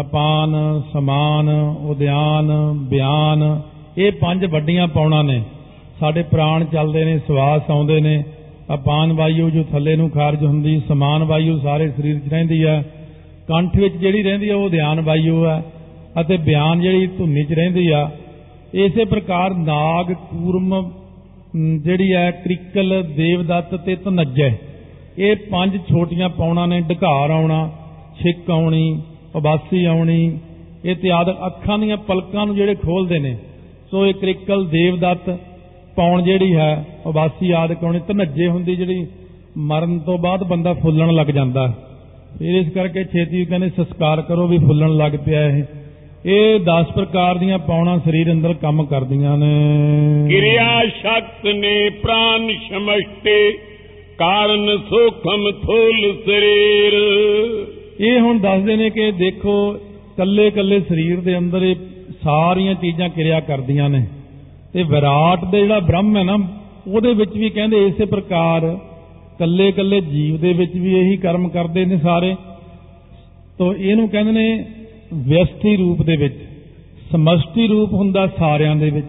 [0.00, 1.48] ਅਪਾਨ, ਸਮਾਨ,
[1.84, 3.60] ਉਦਿਆਨ, ਬਿਆਨ,
[3.98, 5.42] ਇਹ ਪੰਜ ਵੱਡੀਆਂ ਪੌਣਾ ਨੇ।
[6.00, 8.24] ਸਾਡੇ ਪ੍ਰਾਣ ਚੱਲਦੇ ਨੇ, ਸਵਾਸ ਆਉਂਦੇ ਨੇ।
[8.74, 12.92] ਅਪਾਨ ਵਾਯੂ ਜੋ ਥੱਲੇ ਨੂੰ ਖਾਰਜ ਹੁੰਦੀ, ਸਮਾਨ ਵਾਯੂ ਸਾਰੇ ਸਰੀਰ 'ਚ ਰਹਿੰਦੀ ਹੈ।
[13.48, 15.62] ਕੰਠ ਵਿੱਚ ਜਿਹੜੀ ਰਹਿੰਦੀ ਹੈ, ਉਹ ਧਿਆਨ ਵਾਯੂ ਹੈ।
[16.16, 18.08] ਅਤੇ ਬਿਆਨ ਜਿਹੜੀ ਧੁੰਨੀ 'ਚ ਰਹਿੰਦੀ ਆ,
[18.74, 20.90] ਇਸੇ ਪ੍ਰਕਾਰ ਨਾਗ, ਕੂਰਮ
[21.82, 24.50] ਜਿਹੜੀ ਹੈ ਕ੍ਰਿਕਲ, ਦੇਵਦੱਤ ਤੇ ਤਨੱਜੈ
[25.18, 27.70] ਇਹ ਪੰਜ ਛੋਟੀਆਂ ਪੌਣਾ ਨੇ ਢਕਾਰ ਆਉਣਾ,
[28.20, 29.00] ਛਿੱਕ ਆਉਣੀ
[29.36, 30.38] ਉਬਾਸੀ ਆਉਣੀ
[30.84, 33.36] ਇਤਿਆਦ ਅੱਖਾਂ ਦੀਆਂ ਪਲਕਾਂ ਨੂੰ ਜਿਹੜੇ ਖੋਲਦੇ ਨੇ,
[33.90, 35.30] ਸੋ ਇਹ ਕ੍ਰਿਕਲ, ਦੇਵਦੱਤ,
[35.96, 39.06] ਪੌਣ ਜਿਹੜੀ ਹੈ ਉਬਾਸੀ ਆਦਿ ਆਉਣੀ ਤਨੱਜੇ ਹੁੰਦੀ ਜਿਹੜੀ
[39.68, 41.66] ਮਰਨ ਤੋਂ ਬਾਅਦ ਬੰਦਾ ਫੁੱਲਣ ਲੱਗ ਜਾਂਦਾ।
[42.38, 45.62] ਫਿਰ ਇਸ ਕਰਕੇ ਛੇਤੀ ਕਹਿੰਦੇ, ਸੰਸਕਾਰ ਕਰੋ ਵੀ ਫੁੱਲਣ ਲੱਗ ਪਿਆ ਇਹ।
[46.26, 49.54] ਇਹ 10 ਪ੍ਰਕਾਰ ਦੀਆਂ ਪੌਣਾ ਸਰੀਰ ਅੰਦਰ ਕੰਮ ਕਰਦੀਆਂ ਨੇ।
[50.28, 53.58] ਕਿਰਿਆ ਸ਼ਕਤ ਨੇ ਪ੍ਰਾਨ ਸਮਸ਼ਤੇ
[54.18, 56.92] ਕਾਰਨ ਸੋਖਮ ਥੋਲ ਸਰੀਰ।
[58.00, 59.76] ਇਹ ਹੁਣ ਦੱਸਦੇ ਨੇ ਕਿ ਦੇਖੋ
[60.16, 61.76] ਕੱਲੇ ਕੱਲੇ ਸਰੀਰ ਦੇ ਅੰਦਰ ਇਹ
[62.24, 64.06] ਸਾਰੀਆਂ ਚੀਜ਼ਾਂ ਕਿਰਿਆ ਕਰਦੀਆਂ ਨੇ।
[64.72, 66.38] ਤੇ ਵਿਰਾਟ ਦੇ ਜਿਹੜਾ ਬ੍ਰਹਮ ਹੈ ਨਾ
[66.86, 68.78] ਉਹਦੇ ਵਿੱਚ ਵੀ ਕਹਿੰਦੇ ਇਸੇ ਪ੍ਰਕਾਰ
[69.38, 72.34] ਕੱਲੇ ਕੱਲੇ ਜੀਵ ਦੇ ਵਿੱਚ ਵੀ ਇਹੀ ਕਰਮ ਕਰਦੇ ਨੇ ਸਾਰੇ।
[73.58, 74.64] ਤੋਂ ਇਹਨੂੰ ਕਹਿੰਦੇ ਨੇ
[75.14, 76.34] ਵਿਅਸਤੀ ਰੂਪ ਦੇ ਵਿੱਚ
[77.12, 79.06] ਸਮਸ਼ਟੀ ਰੂਪ ਹੁੰਦਾ ਸਾਰਿਆਂ ਦੇ ਵਿੱਚ।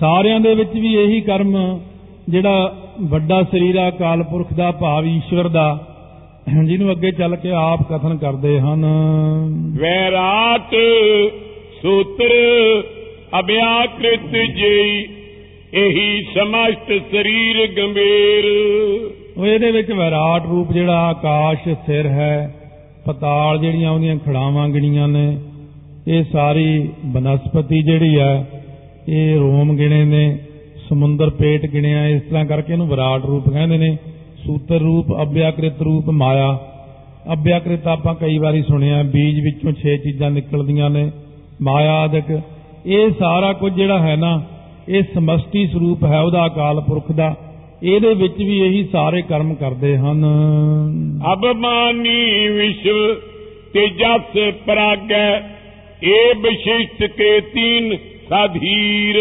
[0.00, 1.56] ਸਾਰਿਆਂ ਦੇ ਵਿੱਚ ਵੀ ਇਹੀ ਕਰਮ
[2.28, 5.78] ਜਿਹੜਾ ਵੱਡਾ ਸਰੀਰ ਆ ਅਕਾਲ ਪੁਰਖ ਦਾ ਭਾਵ ਈਸ਼ਵਰ ਦਾ
[6.64, 8.84] ਜਿਹਨੂੰ ਅੱਗੇ ਚੱਲ ਕੇ ਆਪ ਕਥਨ ਕਰਦੇ ਹਨ।
[9.80, 10.74] ਵੈਰਾਟ
[11.82, 12.32] ਸੂਤਰ
[13.40, 15.06] ਅਭਿਆਕ੍ਰਿਤ ਜਈ
[15.74, 18.48] ਇਹੀ ਸਮਸ਼ਟ ਸਰੀਰ ਗੰਭੀਰ।
[19.36, 22.59] ਉਹ ਇਹਦੇ ਵਿੱਚ ਵਿਰਾਟ ਰੂਪ ਜਿਹੜਾ ਆਕਾਸ਼ ਸਿਰ ਹੈ
[23.04, 25.38] ਪਤਾਲ ਜਿਹੜੀਆਂ ਉਹਦੀਆਂ ਖੜਾਵਾਂ ਗਿਣੀਆਂ ਨੇ,
[26.08, 28.46] ਇਹ ਸਾਰੀ ਬਨਸਪਤੀ ਜਿਹੜੀ ਹੈ,
[29.08, 30.38] ਇਹ ਰੋਮ ਗਿਣੇ ਨੇ,
[30.88, 33.96] ਸਮੁੰਦਰ ਪੇਟ ਗਿਣਿਆ, ਇਸ ਤਰ੍ਹਾਂ ਕਰਕੇ ਇਹਨੂੰ ਵਿਰਾਟ ਰੂਪ ਕਹਿੰਦੇ ਨੇ,
[34.46, 36.58] ਸੂਤਰ ਰੂਪ, ਅਭਿਆਕ੍ਰਿਤ ਰੂਪ, ਮਾਇਆ।
[37.32, 41.10] ਅਭਿਆਕ੍ਰਿਤ ਆਪਾਂ ਕਈ ਵਾਰੀ ਸੁਣਿਆ, ਬੀਜ ਵਿੱਚੋਂ 6 ਚੀਜ਼ਾਂ ਨਿਕਲਦੀਆਂ ਨੇ,
[41.62, 42.40] ਮਾਇਆ ਆਦਿਕ।
[42.86, 44.42] ਇਹ ਸਾਰਾ ਕੁਝ ਜਿਹੜਾ ਹੈ ਨਾ,
[44.88, 47.36] ਇਹ ਸਮਸ਼ਟੀ ਸਰੂਪ ਹੈ, ਉਹਦਾ ਅਕਾਲ ਪੁਰਖ ਦਾ।
[47.82, 50.24] ਇਹਦੇ ਵਿੱਚ ਵੀ ਇਹੀ ਸਾਰੇ ਕਰਮ ਕਰਦੇ ਹਨ।
[51.32, 53.14] ਅਬਮਾਨੀ ਵਿਸ਼ਵ
[53.72, 55.28] ਤੇਜਸ ਪ੍ਰਾਗੈ
[56.04, 57.96] ਏ ਵਿਸ਼ਿਸ਼ਟ ਕੇ ਤੀਨ
[58.28, 59.16] ਸਾਧੀਰ।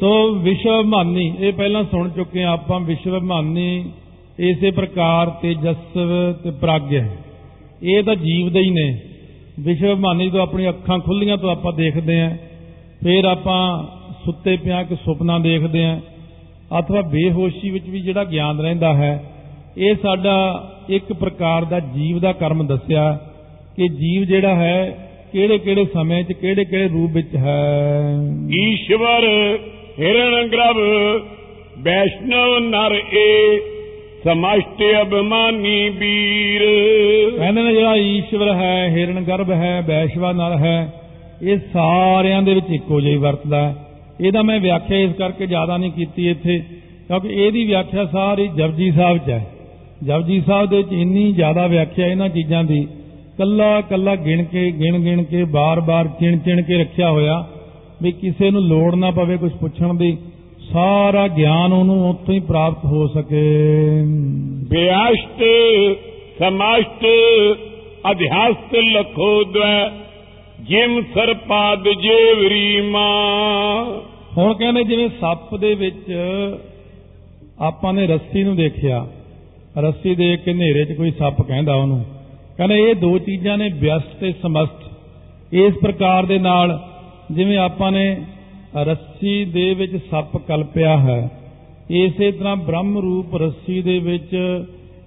[0.00, 3.90] ਸੋ ਵਿਸ਼ਵਮਾਨੀ ਇਹ ਪਹਿਲਾਂ ਸੁਣ ਚੁੱਕੇ ਆਪਾਂ ਵਿਸ਼ਵਮਾਨੀ
[4.38, 7.04] ਇਸੇ ਪ੍ਰਕਾਰ ਤੇਜਸਵ ਤੇ ਪ੍ਰਾਗਯ
[7.82, 9.00] ਇਹ ਤਾਂ ਜੀਵਦੇ ਹੀ ਨੇ।
[9.60, 12.36] ਵਿਸ਼ਵਮਾਨੀ ਤੋਂ ਆਪਣੀ ਅੱਖਾਂ ਖੁੱਲੀਆਂ ਤੋਂ ਆਪਾਂ ਦੇਖਦੇ ਆਂ
[13.04, 13.60] ਫਿਰ ਆਪਾਂ
[14.24, 16.00] ਸੁੱਤੇ ਪਿਆਂ ਕਿ ਸੁਪਨਾ ਦੇਖਦੇ ਆਂ
[16.78, 19.24] ਅਥਵਾ ਬੇਹੋਸ਼ੀ ਵਿੱਚ ਵੀ ਜਿਹੜਾ ਗਿਆਨ ਰਹਿੰਦਾ ਹੈ
[19.78, 23.18] ਇਹ ਸਾਡਾ ਇੱਕ ਪ੍ਰਕਾਰ ਦਾ ਜੀਵ ਦਾ ਕਰਮ ਦੱਸਿਆ
[23.76, 24.98] ਕਿ ਜੀਵ ਜਿਹੜਾ ਹੈ
[25.32, 28.02] ਕਿਹੜੇ ਕਿਹੜੇ ਸਮੇਂ 'ਚ ਕਿਹੜੇ ਕਿਹੜੇ ਰੂਪ ਵਿੱਚ ਹੈ।
[28.54, 29.24] ਈਸ਼ਵਰ
[30.00, 30.76] ਹਿਰਣ ਗਰਭ
[31.78, 33.60] ਵੈਸ਼ਨਵ ਨਰ ਏ
[34.24, 36.60] ਸਮਸ਼ਟ ਅਭਿਮਾਨੀ ਵੀਰ।
[37.38, 40.92] ਕਹਿੰਦੇ ਨੇ ਜਿਹੜਾ ਈਸ਼ਵਰ ਹੈ ਹਿਰਣ ਗਰਭ ਹੈ ਵੈਸ਼ਵਾ ਨਰ ਹੈ
[41.42, 43.83] ਇਹ ਸਾਰਿਆਂ ਦੇ ਵਿੱਚ ਇੱਕੋ ਜਿਹੀ ਵਰਤਦਾ ਹੈ।
[44.20, 46.58] ਇਹਦਾ ਮੈਂ ਵਿਆਖਿਆ ਇਸ ਕਰਕੇ ਜ਼ਿਆਦਾ ਨਹੀਂ ਕੀਤੀ ਇੱਥੇ,
[47.08, 49.46] ਕਿਉਂਕਿ ਇਹਦੀ ਵਿਆਖਿਆ ਸਾਰੀ ਜਪਜੀ ਸਾਹਿਬ 'ਚ ਹੈ।
[50.04, 52.86] ਜਪਜੀ ਸਾਹਿਬ ਦੇ ਵਿੱਚ ਇੰਨੀ ਜ਼ਿਆਦਾ ਵਿਆਖਿਆ ਇਹਨਾਂ ਚੀਜ਼ਾਂ ਦੀ,
[53.38, 57.44] ਕੱਲਾ ਕੱਲਾ ਗਿਣ ਕੇ, ਗਿਣ ਗਿਣ ਕੇ ਬਾਰ-ਬਾਰ ਚਿਣ ਚਿਣ ਕੇ ਰੱਖਿਆ ਹੋਇਆ
[58.02, 60.16] ਵੀ ਕਿਸੇ ਨੂੰ ਲੋੜ ਨਾ ਪਵੇ ਕੁਝ ਪੁੱਛਣ ਦੀ,
[60.72, 63.42] ਸਾਰਾ ਗਿਆਨ ਉਹਨੂੰ ਉੱਥੋਂ ਹੀ ਪ੍ਰਾਪਤ ਹੋ ਸਕੇ।
[64.70, 65.42] ਵਿਆਸ਼ਟ
[66.38, 67.04] ਸਮਸ਼ਟ
[68.10, 70.03] ਅਧਿਆਸਤ ਲਖੋਦਵੈ
[70.68, 73.84] ਜਿਮ ਸਰਪਾਦ ਜੇਵਰੀ ਮਾਂ।
[74.36, 76.12] ਹੁਣ ਕਹਿੰਦੇ ਜਿਵੇਂ ਸੱਪ ਦੇ ਵਿੱਚ
[77.60, 79.06] ਆਪਾਂ ਨੇ ਰੱਸੀ ਨੂੰ ਦੇਖਿਆ,
[79.78, 82.04] ਰੱਸੀ ਦੇਖ ਕੇ ਹਨੇਰੇ 'ਚ ਕੋਈ ਸੱਪ ਕਹਿੰਦਾ ਉਹਨੂੰ,
[82.56, 86.78] ਕਹਿੰਦੇ ਇਹ ਦੋ ਚੀਜ਼ਾਂ ਨੇ ਵਿਅਸਤ ਤੇ ਸਮਸਤ। ਇਸ ਪ੍ਰਕਾਰ ਦੇ ਨਾਲ
[87.30, 88.06] ਜਿਵੇਂ ਆਪਾਂ ਨੇ
[88.84, 91.30] ਰੱਸੀ ਦੇ ਵਿੱਚ ਸੱਪ ਕਲਪਿਆ ਹੈ,
[91.92, 94.34] ਇਸੇ ਤਰ੍ਹਾਂ ਬ੍ਰਹਮ ਰੂਪ ਰੱਸੀ ਦੇ ਵਿੱਚ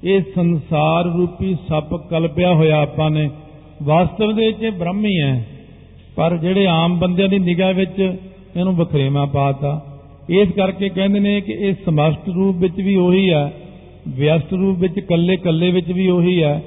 [0.04, 3.30] ਇਹ ਸੰਸਾਰ ਰੂਪੀ ਸੱਪ ਕਲਪਿਆ ਹੋਇਆ ਆਪਾਂ ਨੇ।
[3.84, 5.48] ਵਾਸਤਵ ਦੇ ਵਿੱਚ ਬ੍ਰਹਮ ਹੀ ਹੈ
[6.16, 8.00] ਪਰ ਜਿਹੜੇ ਆਮ ਬੰਦਿਆਂ ਦੀ ਨਿਗਾਹ ਵਿੱਚ
[8.58, 9.86] ਇਹਨੂੰ ਬਖਰੇਵਾ ਪਾਤਾ
[10.30, 13.54] ਇਸ ਕਰਕੇ ਕਹਿੰਦੇ ਨੇ ਕਿ ਇਹ ਸਮਸਤ ਰੂਪ ਵਿੱਚ ਵੀ ਉਹੀ ਹੈ
[14.08, 16.64] ਵਿਅਸਤ ਰੂਪ ਵਿੱਚ ਕੱਲੇ ਕੱਲੇ ਵਿੱਚ ਵੀ ਉਹੀ ਹੈ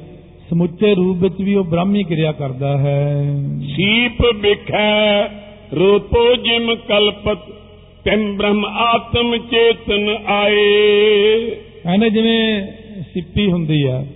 [0.50, 3.24] ਸਮੁੱਚੇ ਰੂਪ ਵਿੱਚ ਵੀ ਉਹ ਬ੍ਰਹਮ ਹੀ ਕਿਰਿਆ ਕਰਦਾ ਹੈ।
[3.76, 5.22] ਸੀਪ ਵਿਖੈ
[5.78, 7.38] ਰੂਪੋ ਜਿਮ ਕਲਪਤ
[8.04, 10.60] ਤਿਮ ਬ੍ਰਹਮ ਆਤਮ ਚੇਤਨ ਆਏ।
[11.84, 12.66] ਕਹਿੰਦੇ ਜਿਵੇਂ
[13.02, 14.06] ਸਿੱਪੀ ਹੁੰਦੀ ਹੈ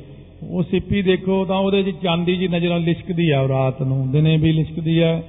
[0.51, 4.53] ਉਹ ਸਿੱਪੀ ਦੇਖੋ ਤਾਂ ਉਹਦੇ 'ਚ ਚਾਂਦੀ ਜੀ ਨਜ਼ਰਾਂ ਲਿਸ਼ਕਦੀ ਆ ਰਾਤ ਨੂੰ, ਦਿਨੇ ਵੀ
[4.53, 5.23] ਲਿਸ਼ਕਦੀ ਹੈ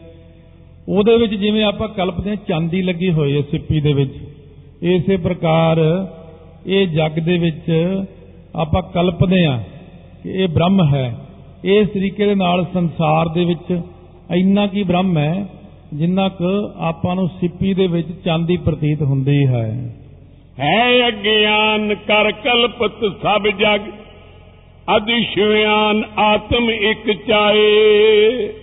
[0.90, 4.14] ਉਹਦੇ ਵਿੱਚ ਜਿਵੇਂ ਆਪਾਂ ਕਲਪਦੇ ਹਾਂ ਚਾਂਦੀ ਲੱਗੀ ਹੋਈ ਹੈ ਸਿੱਪੀ ਦੇ ਵਿੱਚ,
[4.82, 5.80] ਇਸੇ ਪ੍ਰਕਾਰ
[6.66, 7.72] ਇਹ ਜੱਗ ਦੇ ਵਿੱਚ
[8.56, 9.60] ਆਪਾਂ ਕਲਪਦੇ ਹਾਂ
[10.24, 11.16] ਕਿ ਇਹ ਬ੍ਰਹਮ ਹੈ।
[11.64, 13.82] ਇਸ ਤਰੀਕੇ ਦੇ ਨਾਲ ਸੰਸਾਰ ਦੇ ਵਿੱਚ
[14.32, 15.46] ਇੰਨਾ ਕੀ ਬ੍ਰਹਮ ਹੈ
[15.94, 19.68] ਜਿੰਨਾ ਕੁ ਆਪਾਂ ਨੂੰ ਸਿੱਪੀ ਦੇ ਵਿੱਚ ਚਾਂਦੀ ਪ੍ਰਤੀਤ ਹੁੰਦੀ ਹੈ।
[20.60, 23.82] ਹੈ ਅਗਿਆਨ ਕਰ ਕਲਪਤ ਸਭ ਜਗ
[24.98, 27.70] ਅਦਿਸ਼ਿਆਨ ਆਤਮ ਇੱਕ ਚਾਏ।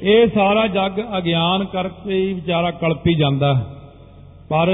[0.02, 3.54] ਇਹ ਸਾਰਾ ਜੱਗ ਅਗਿਆਨ ਕਰਕੇ ਹੀ ਵਿਚਾਰਾ ਕਲਪੀ ਜਾਂਦਾ।
[4.50, 4.70] ਪਰ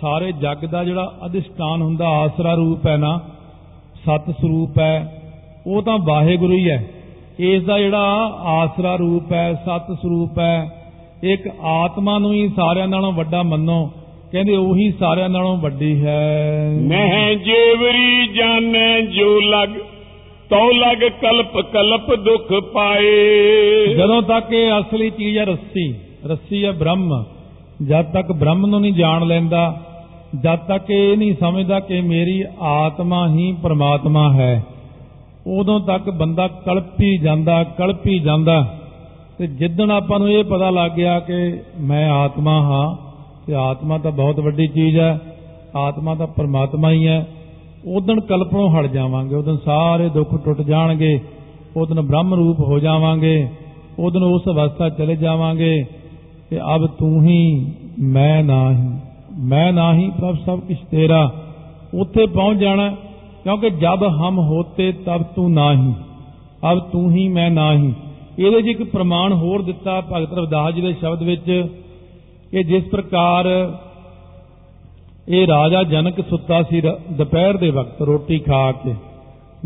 [0.00, 3.20] ਸਾਰੇ ਜੱਗ ਦਾ ਜਿਹੜਾ ਅਧਿਸ਼ਟਾਨ ਹੁੰਦਾ ਆਸਰਾ ਰੂਪ ਹੈ ਨਾ
[3.96, 5.22] ਸਤ ਸਰੂਪ ਹੈ
[5.66, 6.90] ਉਹ ਤਾਂ ਵਾਹਿਗੁਰੂ ਹੀ ਹੈ।
[7.38, 8.02] ਇਸ ਦਾ ਜਿਹੜਾ
[8.44, 10.86] ਆਸਰਾ ਰੂਪ ਹੈ ਸਤ ਸਰੂਪ ਹੈ
[11.22, 13.90] ਇੱਕ ਆਤਮਾ ਨੂੰ ਹੀ ਸਾਰਿਆਂ ਨਾਲੋਂ ਵੱਡਾ ਮੰਨੋ
[14.32, 19.68] ਕਹਿੰਦੇ ਉਹੀ ਸਾਰਿਆਂ ਨਾਲੋਂ ਵੱਡੀ ਹੈ। ਮਹਿ ਜੇਵਰੀ ਜਾਣੈ ਜੋ ਲਗ।
[20.50, 25.92] ਤੋ ਲਗ ਕਲਪ ਕਲਪ ਦੁਖ ਪਾਏ। ਜਦੋਂ ਤੱਕ ਇਹ ਅਸਲੀ ਚੀਜ਼ ਹੈ ਰੱਸੀ
[26.26, 27.24] ਰੱਸੀ ਹੈ ਬ੍ਰਹਮ।
[27.82, 29.62] ਜਦ ਤੱਕ ਬ੍ਰਹਮ ਨੂੰ ਨਹੀਂ ਜਾਣ ਲੈਂਦਾ,
[30.42, 34.64] ਜਦ ਤੱਕ ਇਹ ਨਹੀਂ ਸਮਝਦਾ ਕਿ ਮੇਰੀ ਆਤਮਾ ਹੀ ਪ੍ਰਮਾਤਮਾ ਹੈ,
[35.46, 38.62] ਉਦੋਂ ਤੱਕ ਬੰਦਾ ਕਲਪੀ ਜਾਂਦਾ ਕਲਪੀ ਜਾਂਦਾ।
[39.38, 41.34] ਤੇ ਜਿੱਦਣ ਆਪਾਂ ਨੂੰ ਇਹ ਪਤਾ ਲੱਗ ਗਿਆ ਕਿ
[41.80, 42.96] ਮੈਂ ਆਤਮਾ ਹਾਂ,
[43.46, 45.18] ਤੇ ਆਤਮਾ ਤਾਂ ਬਹੁਤ ਵੱਡੀ ਚੀਜ਼ ਹੈ,
[45.76, 47.26] ਆਤਮਾ ਤਾਂ ਪਰਮਾਤਮਾ ਹੀ ਹੈ।
[47.86, 51.20] ਉਦੋਂ ਕਲਪਣੋਂ ਹਟ ਜਾਵਾਂਗੇ ਉਦੋਂ ਸਾਰੇ ਦੁੱਖ ਟੁੱਟ ਜਾਣਗੇ
[51.76, 53.48] ਉਦੋਂ ਬ੍ਰਹਮ ਰੂਪ ਹੋ ਜਾਵਾਂਗੇ
[53.98, 55.84] ਉਦੋਂ ਉਸ ਅਵਸਥਾ ਚਲੇ ਜਾਵਾਂਗੇ
[56.50, 57.66] ਕਿ ਅਬ ਤੂੰ ਹੀ
[57.98, 58.90] ਮੈਂ ਨਾਹੀਂ
[59.38, 61.32] ਮੈਂ ਨਾਹੀਂ ਪ੍ਰਭ ਸਭ ਕੁਛ ਤੇਰਾ,
[61.94, 62.96] ਉੱਥੇ ਪਹੁੰਚ ਜਾਣਾ,
[63.44, 65.92] ਕਿਉਂਕਿ ਜਦ ਹਮ ਹੋਤੇ ਤਬ ਤੂੰ ਨਾਹੀਂ,
[66.72, 67.92] ਅਬ ਤੂੰ ਹੀ ਮੈਂ ਨਾਹੀਂ।
[68.38, 71.68] ਇਹਦੇ 'ਚ ਇੱਕ ਪ੍ਰਮਾਣ ਹੋਰ ਦਿੱਤਾ ਭਗਤ ਰਵਿਦਾਸ ਜੀ ਦੇ ਸ਼ਬਦ ਵਿੱਚ
[72.50, 73.74] ਕਿ ਜਿਸ ਪ੍ਰਕਾਰ
[75.28, 78.94] ਇਹ ਰਾਜਾ ਜਨਕ ਸੁੱਤਾ ਸੀ ਰ- ਦੁਪਹਿਰ ਦੇ ਵਕਤ, ਰੋਟੀ ਖਾ ਕੇ।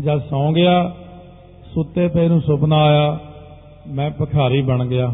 [0.03, 0.95] ਜਦ ਸੌਂ ਗਿਆ,
[1.73, 3.19] ਸੁੱਤੇ ਪਏ ਨੂੰ ਸੁਪਨਾ ਆਇਆ,
[3.87, 5.13] ਮੈਂ ਭਿਖਾਰੀ ਬਣ ਗਿਆ।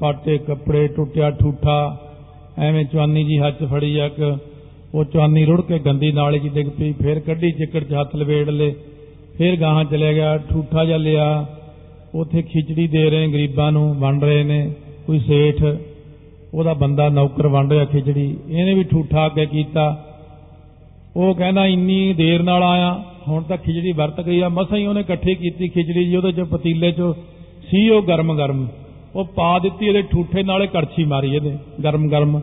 [0.00, 2.00] ਪਾਟੇ ਕੱਪੜੇ, ਟੁੱਟਿਆ ਠੂਠਾ,
[2.58, 4.22] ਐਵੇਂ ਚਵਾਨੀ ਜੀ ਹੱਥ 'ਚ ਫੜੀ ਆ ਕਿ
[4.94, 8.48] ਉਹ ਚਵਾਨੀ ਰੁੜ ਕੇ ਗੰਦੀ ਨਾਲੀ 'ਚ ਡਿੱਗ ਪਈ, ਫਿਰ ਕੱਢੀ ਚਿੱਕੜ 'ਚ ਹੱਥ ਲਵੇੜ
[8.48, 8.74] ਲੇ
[9.38, 11.46] ਫਿਰ ਗਾਹਾਂ ਚਲੇ ਗਿਆ, ਠੂਠਾ ਜਿਹਾ ਲਿਆ।
[12.14, 14.70] ਉਥੇ ਖਿਚੜੀ ਦੇ ਰਹੇ ਗਰੀਬਾਂ ਨੂੰ, ਵੰਡ ਰਹੇ ਨੇ,
[15.06, 15.64] ਕੋਈ ਸੇਠ
[16.54, 20.04] ਉਹਦਾ ਬੰਦਾ ਨੌਕਰ ਵੰਡ ਰਿਹਾ ਖਿਚੜੀ, ਇਹਨੇ ਵੀ ਠੂਠਾ ਅੱਗੇ ਕੀਤਾ।
[21.16, 25.00] ਉਹ ਕਹਿੰਦਾ, ਇੰਨੀ ਦੇਰ ਨਾਲ ਆਇਆ, ਹੁਣ ਤਾਂ ਖਿਚੜੀ ਵਰਤ ਗਈ ਆ। ਮਸਾਂ ਹੀ ਉਹਨੇ
[25.00, 27.12] ਇਕੱਠੀ ਕੀਤੀ ਖਿਚੜੀ ਜੀ, ਉਹਦੇ ਚ ਪਤੀਲੇ ਚ,
[27.70, 28.66] ਸੀ ਉਹ ਗਰਮ ਗਰਮ
[29.16, 32.40] ਉਹ ਪਾ ਦਿੱਤੀ, ਇਹਦੇ ਠੂਠੇ ਨਾਲੇ ਕੜਛੀ ਮਾਰੀ ਇਹਦੇ ਗਰਮ ਗਰਮ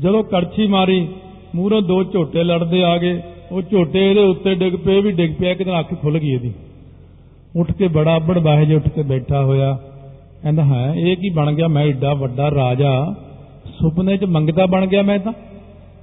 [0.00, 1.08] ਜਦੋਂ ਕੜਛੀ ਮਾਰੀ,
[1.54, 3.20] ਮੂਹਰੋਂ ਦੋ ਝੋਟੇ ਲੜਦੇ ਆ ਗਏ।
[3.52, 6.52] ਉਹ ਝੋਟੇ ਇਹਦੇ ਉੱਤੇ ਡਿੱਗ ਪਏ ਇਹ ਵੀ ਡਿੱਗ ਪਿਆ ਕਿਤੇ ਅੱਖ ਖੁੱਲ ਗਈ ਇਹਦੀ।
[7.56, 9.78] ਉੱਠ ਕੇ ਬੜਾ ਅੱਬੜ ਬਾਹੇ ਜੇ ਉੱਠ ਕੇ ਬੈਠਾ ਹੋਇਆ।
[10.44, 11.68] ਕਹਿੰਦਾ ਹੈ, ਇਹ ਕੀ ਬਣ ਗਿਆ?
[11.68, 13.14] ਮੈਂ ਏਡਾ ਵੱਡਾ ਰਾਜਾ,
[13.66, 15.32] ਸੁਪਨੇ 'ਚ ਮੰਗਤਾ ਬਣ ਗਿਆ ਮੈਂ ਤਾਂ।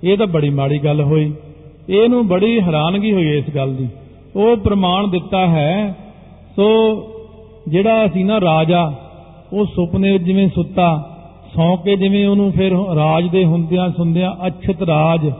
[0.04, 1.34] ਇਹ ਤਾਂ ਬੜੀ ਮਾੜੀ ਗੱਲ ਹੋਈ।
[1.90, 3.88] ਇਹਨੂੰ ਬੜੀ ਹੈਰਾਨਗੀ ਹੋਈ ਇਸ ਗੱਲ ਦੀ।
[4.36, 5.96] ਉਹ ਪ੍ਰਮਾਣ ਦਿੱਤਾ ਹੈ,
[6.56, 6.68] ਸੋ
[7.68, 8.94] ਜਿਹੜਾ ਸੀ ਨਾ ਰਾਜਾ,
[9.54, 11.18] ਉਹ ਸੁਪਨੇ ਵਿੱਚ ਜਿਵੇਂ ਸੁੱਤਾ,
[11.56, 15.32] ਸੌਂ ਕੇ ਜਿਵੇਂ ਉਹਨੂੰ ਫਿਰ ਰਾਜ ਦੇ ਹੁੰਦਿਆਂ ਸੁੰਦਿਆਂ ਅਛਤ ਰਾਜ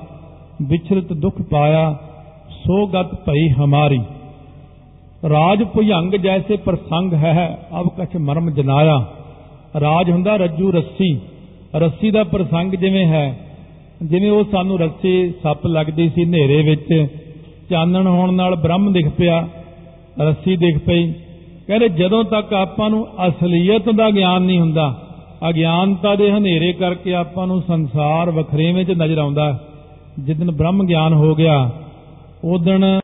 [0.62, 1.98] ਵਿਚਰਤ ਦੁੱਖ ਪਾਇਆ,
[2.50, 4.00] ਸੋ ਗਤ ਭਈ ਹਮਾਰੀ।
[5.24, 8.98] ਰਾਜ ਭੁਜੰਗ ਜੈਸੇ ਪ੍ਰਸੰਗ ਹੈ ਅਬ ਕਛ ਮਰਮ ਜਨਾਇਆ।
[9.82, 11.20] ਰਾਜ ਹੁੰਦਾ ਰੱਜੂ ਰੱਸੀ।
[11.76, 13.38] ਰੱਸੀ ਦਾ ਪ੍ਰਸੰਗ ਜਿਵੇਂ ਹੈ,
[14.04, 17.08] ਜਿਵੇਂ ਉਹ ਸਾਨੂੰ ਰੱਸੀ ਸੱਪ ਲੱਗਦੀ ਸੀ ਹਨੇਰੇ ਵਿੱਚ,
[17.70, 19.48] ਚਾਨਣ ਹੋਣ ਨਾਲ ਬ੍ਰਹਮ ਦਿਖ ਪਿਆ,
[20.22, 21.12] ਰੱਸੀ ਦਿਖ ਪਈ।
[21.68, 24.94] ਕਹਿੰਦੇ ਜਦੋਂ ਤੱਕ ਆਪਾਂ ਨੂੰ ਅਸਲੀਅਤ ਦਾ ਗਿਆਨ ਨਹੀਂ ਹੁੰਦਾ,
[25.50, 29.60] ਅਗਿਆਨਤਾ ਦੇ ਹਨੇਰੇ ਕਰਕੇ ਆਪਾਂ ਨੂੰ ਸੰਸਾਰ ਵਖਰੇਵੇਂ 'ਚ ਨਜ਼ਰ ਆਉਂਦਾ
[30.20, 31.70] ਜਿੱਦਨ ਬ੍ਰਹਮ ਗਿਆਨ ਹੋ ਗਿਆ
[32.44, 33.00] ਉਦਣ